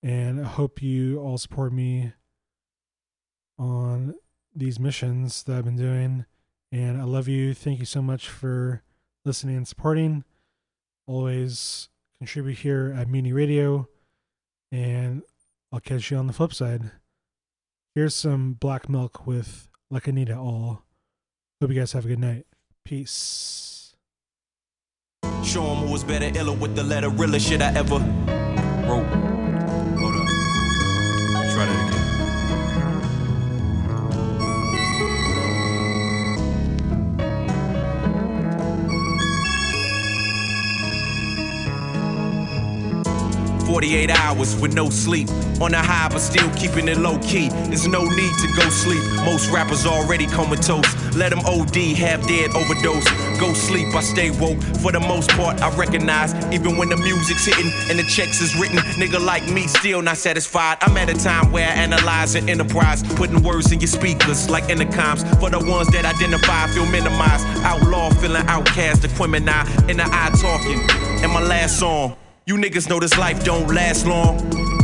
And 0.05 0.41
I 0.41 0.47
hope 0.47 0.81
you 0.81 1.19
all 1.19 1.37
support 1.37 1.73
me 1.73 2.13
on 3.59 4.15
these 4.55 4.79
missions 4.79 5.43
that 5.45 5.57
I've 5.57 5.65
been 5.65 5.77
doing. 5.77 6.27
And 6.71 7.01
I 7.01 7.05
love 7.05 7.29
you. 7.29 7.55
Thank 7.55 7.79
you 7.79 7.87
so 7.87 8.01
much 8.01 8.29
for 8.29 8.83
listening 9.25 9.57
and 9.57 9.69
supporting. 9.69 10.25
Always 11.07 11.89
contribute 12.19 12.59
here 12.59 12.95
at 12.97 13.09
Mutiny 13.09 13.33
Radio. 13.33 13.89
And 14.71 15.23
I'll 15.71 15.81
catch 15.81 16.11
you 16.11 16.17
on 16.17 16.27
the 16.27 16.33
flip 16.33 16.55
side. 16.55 16.91
Here's 17.95 18.15
some 18.15 18.55
black 18.55 18.89
milk 18.89 19.27
with 19.27 19.69
Like 19.91 20.09
It 20.09 20.31
All. 20.31 20.83
Hope 21.61 21.71
you 21.71 21.79
guys 21.79 21.93
have 21.93 22.07
a 22.07 22.09
good 22.09 22.19
night. 22.19 22.47
Peace. 22.85 23.95
Show 25.45 25.65
'em 25.65 25.87
who 25.87 25.93
was 25.93 26.05
better, 26.05 26.37
iller 26.39 26.57
with 26.57 26.75
the 26.75 26.83
letter, 26.83 27.11
realer 27.11 27.39
shit 27.39 27.61
I 27.61 27.73
ever 27.75 27.99
wrote. 28.89 29.32
48 43.73 44.11
hours 44.11 44.55
with 44.57 44.75
no 44.75 44.91
sleep. 44.91 45.31
On 45.63 45.73
a 45.73 45.79
high, 45.79 46.07
but 46.11 46.19
still 46.19 46.51
keeping 46.51 46.89
it 46.89 46.99
low 46.99 47.19
key. 47.21 47.49
There's 47.73 47.89
no 47.89 48.05
need 48.05 48.35
to 48.45 48.49
go 48.55 48.69
sleep. 48.69 49.03
Most 49.25 49.51
rappers 49.51 49.87
already 49.87 50.27
comatose. 50.27 50.85
Let 51.17 51.31
them 51.31 51.41
OD, 51.47 51.77
have 51.97 52.21
dead 52.29 52.55
overdose. 52.55 53.09
Go 53.41 53.55
sleep, 53.55 53.95
I 53.95 54.03
stay 54.03 54.31
woke. 54.31 54.61
For 54.83 54.93
the 54.93 55.01
most 55.01 55.31
part, 55.31 55.63
I 55.63 55.75
recognize. 55.75 56.35
Even 56.53 56.77
when 56.77 56.91
the 56.91 56.99
music's 56.99 57.47
hitting 57.47 57.73
and 57.89 57.99
the 57.99 58.03
checks 58.03 58.43
is 58.43 58.55
written, 58.61 58.77
nigga 59.01 59.19
like 59.25 59.49
me 59.49 59.67
still 59.67 60.03
not 60.03 60.19
satisfied. 60.19 60.77
I'm 60.83 60.95
at 60.99 61.09
a 61.09 61.15
time 61.15 61.51
where 61.51 61.67
I 61.67 61.73
analyze 61.73 62.35
an 62.35 62.51
enterprise. 62.51 63.03
Putting 63.15 63.43
words 63.43 63.73
in 63.73 63.81
your 63.81 63.89
speakers 63.89 64.51
like 64.51 64.65
intercoms. 64.65 65.25
For 65.41 65.49
the 65.49 65.65
ones 65.65 65.89
that 65.93 66.05
identify, 66.05 66.67
feel 66.67 66.85
minimized. 66.85 67.47
Outlaw, 67.65 68.11
feeling 68.11 68.45
outcast, 68.49 69.01
the 69.01 69.09
criminal. 69.09 69.65
In 69.89 69.97
the 69.97 70.05
eye 70.05 70.31
talking. 70.43 70.79
And 71.25 71.33
my 71.33 71.41
last 71.41 71.79
song. 71.79 72.19
You 72.45 72.57
niggas 72.57 72.89
know 72.89 72.99
this 72.99 73.17
life 73.17 73.45
don't 73.45 73.73
last 73.73 74.05
long. 74.05 74.35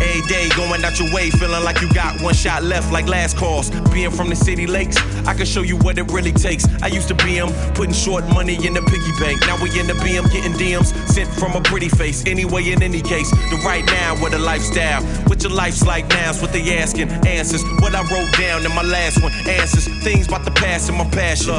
Every 0.00 0.22
day 0.28 0.48
going 0.54 0.84
out 0.84 1.00
your 1.00 1.12
way, 1.12 1.28
feeling 1.30 1.64
like 1.64 1.80
you 1.80 1.92
got 1.92 2.22
one 2.22 2.32
shot 2.32 2.62
left, 2.62 2.92
like 2.92 3.08
last 3.08 3.36
calls. 3.36 3.70
Being 3.92 4.12
from 4.12 4.28
the 4.28 4.36
city 4.36 4.64
lakes, 4.64 4.96
I 5.26 5.34
can 5.34 5.44
show 5.44 5.62
you 5.62 5.76
what 5.78 5.98
it 5.98 6.08
really 6.12 6.30
takes. 6.30 6.68
I 6.84 6.86
used 6.86 7.08
to 7.08 7.16
be 7.16 7.34
him, 7.34 7.48
putting 7.74 7.92
short 7.92 8.24
money 8.28 8.64
in 8.64 8.74
the 8.74 8.82
piggy 8.82 9.10
bank. 9.18 9.40
Now 9.40 9.60
we 9.60 9.70
in 9.80 9.88
the 9.88 9.94
BM, 9.94 10.30
getting 10.30 10.52
DMs 10.52 10.94
sent 11.08 11.28
from 11.30 11.56
a 11.56 11.60
pretty 11.60 11.88
face. 11.88 12.24
Anyway, 12.26 12.70
in 12.70 12.80
any 12.80 13.02
case, 13.02 13.28
the 13.50 13.60
right 13.66 13.84
now 13.86 14.14
with 14.22 14.34
a 14.34 14.38
lifestyle. 14.38 15.02
What 15.26 15.42
your 15.42 15.50
life's 15.50 15.84
like 15.84 16.06
now's 16.10 16.40
what 16.40 16.52
they 16.52 16.78
asking. 16.78 17.10
Answers, 17.26 17.64
what 17.80 17.92
I 17.92 18.02
wrote 18.02 18.32
down 18.38 18.64
in 18.64 18.72
my 18.76 18.82
last 18.82 19.20
one. 19.20 19.32
Answers, 19.48 19.88
things 20.04 20.28
about 20.28 20.44
the 20.44 20.52
past 20.52 20.90
and 20.90 20.98
my 20.98 21.10
passion. 21.10 21.54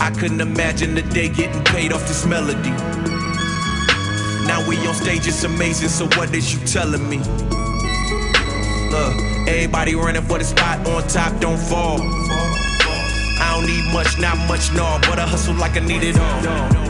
I 0.00 0.10
couldn't 0.10 0.40
imagine 0.40 0.94
the 0.94 1.02
day 1.02 1.28
getting 1.28 1.64
paid 1.64 1.92
off 1.92 2.06
this 2.06 2.24
melody. 2.24 2.70
Now 4.46 4.66
we 4.68 4.76
on 4.86 4.94
stage, 4.94 5.26
it's 5.26 5.44
amazing. 5.44 5.88
So 5.88 6.06
what 6.18 6.34
is 6.34 6.52
you 6.52 6.60
telling 6.66 7.08
me? 7.08 7.18
Look, 8.90 9.14
everybody 9.48 9.94
running 9.94 10.22
for 10.22 10.38
the 10.38 10.44
spot 10.44 10.86
on 10.86 11.06
top, 11.08 11.40
don't 11.40 11.58
fall. 11.58 11.98
I 12.00 13.54
don't 13.54 13.66
need 13.66 13.92
much, 13.92 14.18
not 14.18 14.36
much, 14.48 14.72
no, 14.72 14.98
but 15.02 15.18
I 15.18 15.26
hustle 15.26 15.54
like 15.54 15.76
I 15.76 15.80
need 15.80 16.02
it 16.02 16.18
all. 16.18 16.81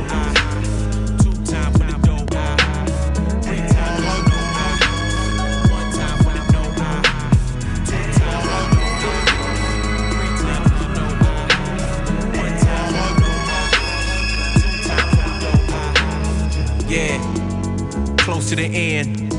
To 18.53 18.57
the 18.57 18.69
end. 18.69 19.33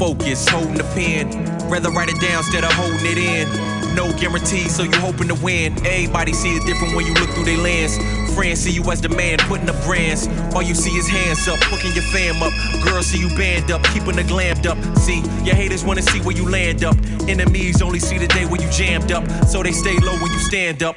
Focus, 0.00 0.48
holding 0.48 0.74
the 0.74 0.82
pen. 0.94 1.30
Rather 1.70 1.90
write 1.90 2.08
it 2.08 2.20
down 2.20 2.38
instead 2.38 2.64
of 2.64 2.72
holding 2.72 3.06
it 3.06 3.18
in. 3.18 3.94
No 3.94 4.12
guarantee, 4.18 4.68
so 4.68 4.82
you 4.82 4.98
hoping 4.98 5.28
to 5.28 5.34
win. 5.34 5.74
Everybody 5.86 6.32
see 6.32 6.56
it 6.56 6.66
different 6.66 6.96
when 6.96 7.06
you 7.06 7.14
look 7.14 7.30
through 7.30 7.44
their 7.44 7.58
lens. 7.58 7.96
Friends 8.34 8.60
see 8.60 8.72
you 8.72 8.82
as 8.90 9.00
the 9.00 9.10
man, 9.10 9.38
putting 9.46 9.68
up 9.68 9.80
brands. 9.84 10.26
All 10.54 10.62
you 10.62 10.74
see 10.74 10.90
is 10.90 11.06
hands 11.06 11.46
up, 11.46 11.58
hooking 11.62 11.92
your 11.94 12.04
fam 12.10 12.42
up. 12.42 12.52
Girls 12.82 13.06
see 13.06 13.18
you 13.18 13.28
band 13.36 13.70
up, 13.70 13.82
keeping 13.94 14.16
the 14.16 14.24
glammed 14.24 14.66
up. 14.66 14.78
See, 14.98 15.20
your 15.44 15.54
haters 15.54 15.84
wanna 15.84 16.02
see 16.02 16.20
where 16.20 16.36
you 16.36 16.48
land 16.48 16.82
up. 16.82 16.96
Enemies 17.28 17.80
only 17.80 18.00
see 18.00 18.18
the 18.18 18.26
day 18.26 18.44
where 18.44 18.60
you 18.60 18.70
jammed 18.70 19.12
up, 19.12 19.24
so 19.46 19.62
they 19.62 19.72
stay 19.72 19.96
low 19.98 20.14
when 20.14 20.32
you 20.32 20.38
stand 20.40 20.82
up. 20.82 20.96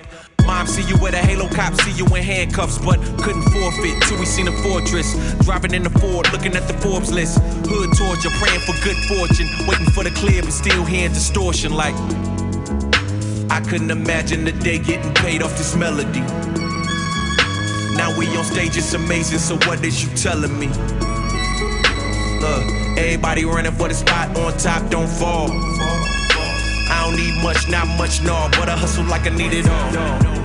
Mom 0.52 0.68
see 0.68 0.84
you 0.84 0.98
with 0.98 1.14
a 1.14 1.18
halo 1.18 1.48
cop, 1.48 1.74
see 1.80 1.94
you 1.94 2.06
in 2.08 2.22
handcuffs, 2.22 2.78
but 2.78 3.00
couldn't 3.24 3.48
forfeit 3.56 3.96
till 4.04 4.20
we 4.20 4.26
seen 4.26 4.50
a 4.50 4.52
fortress. 4.62 5.16
Driving 5.46 5.74
in 5.74 5.82
the 5.82 5.90
Ford, 5.92 6.30
looking 6.34 6.58
at 6.58 6.68
the 6.68 6.74
Forbes 6.84 7.10
list. 7.10 7.40
Hood 7.72 7.90
torture, 7.98 8.30
praying 8.32 8.60
for 8.68 8.76
good 8.84 9.00
fortune, 9.08 9.48
waiting 9.66 9.90
for 9.96 10.04
the 10.04 10.12
clear, 10.12 10.42
but 10.44 10.52
still 10.52 10.84
hearing 10.84 11.14
distortion. 11.14 11.72
Like 11.74 11.96
I 13.50 13.62
couldn't 13.66 13.92
imagine 13.92 14.44
the 14.44 14.52
day 14.52 14.78
getting 14.78 15.14
paid 15.14 15.42
off 15.42 15.58
this 15.58 15.74
melody. 15.74 16.20
Now 17.96 18.14
we 18.18 18.28
on 18.36 18.44
stage, 18.44 18.76
it's 18.76 18.94
amazing. 18.94 19.40
So 19.40 19.56
what 19.66 19.82
is 19.86 20.04
you 20.04 20.10
telling 20.18 20.60
me? 20.60 20.68
Look, 22.44 22.64
everybody 23.00 23.46
running 23.46 23.72
for 23.72 23.88
the 23.88 23.94
spot 23.94 24.36
on 24.38 24.58
top, 24.58 24.92
don't 24.92 25.08
fall. 25.08 25.48
I 25.50 27.06
don't 27.06 27.16
need 27.16 27.42
much, 27.42 27.70
not 27.70 27.88
much, 27.98 28.22
no, 28.22 28.50
but 28.60 28.68
I 28.68 28.76
hustle 28.76 29.06
like 29.06 29.26
I 29.26 29.30
need 29.30 29.54
it 29.54 29.66
all. 29.70 30.41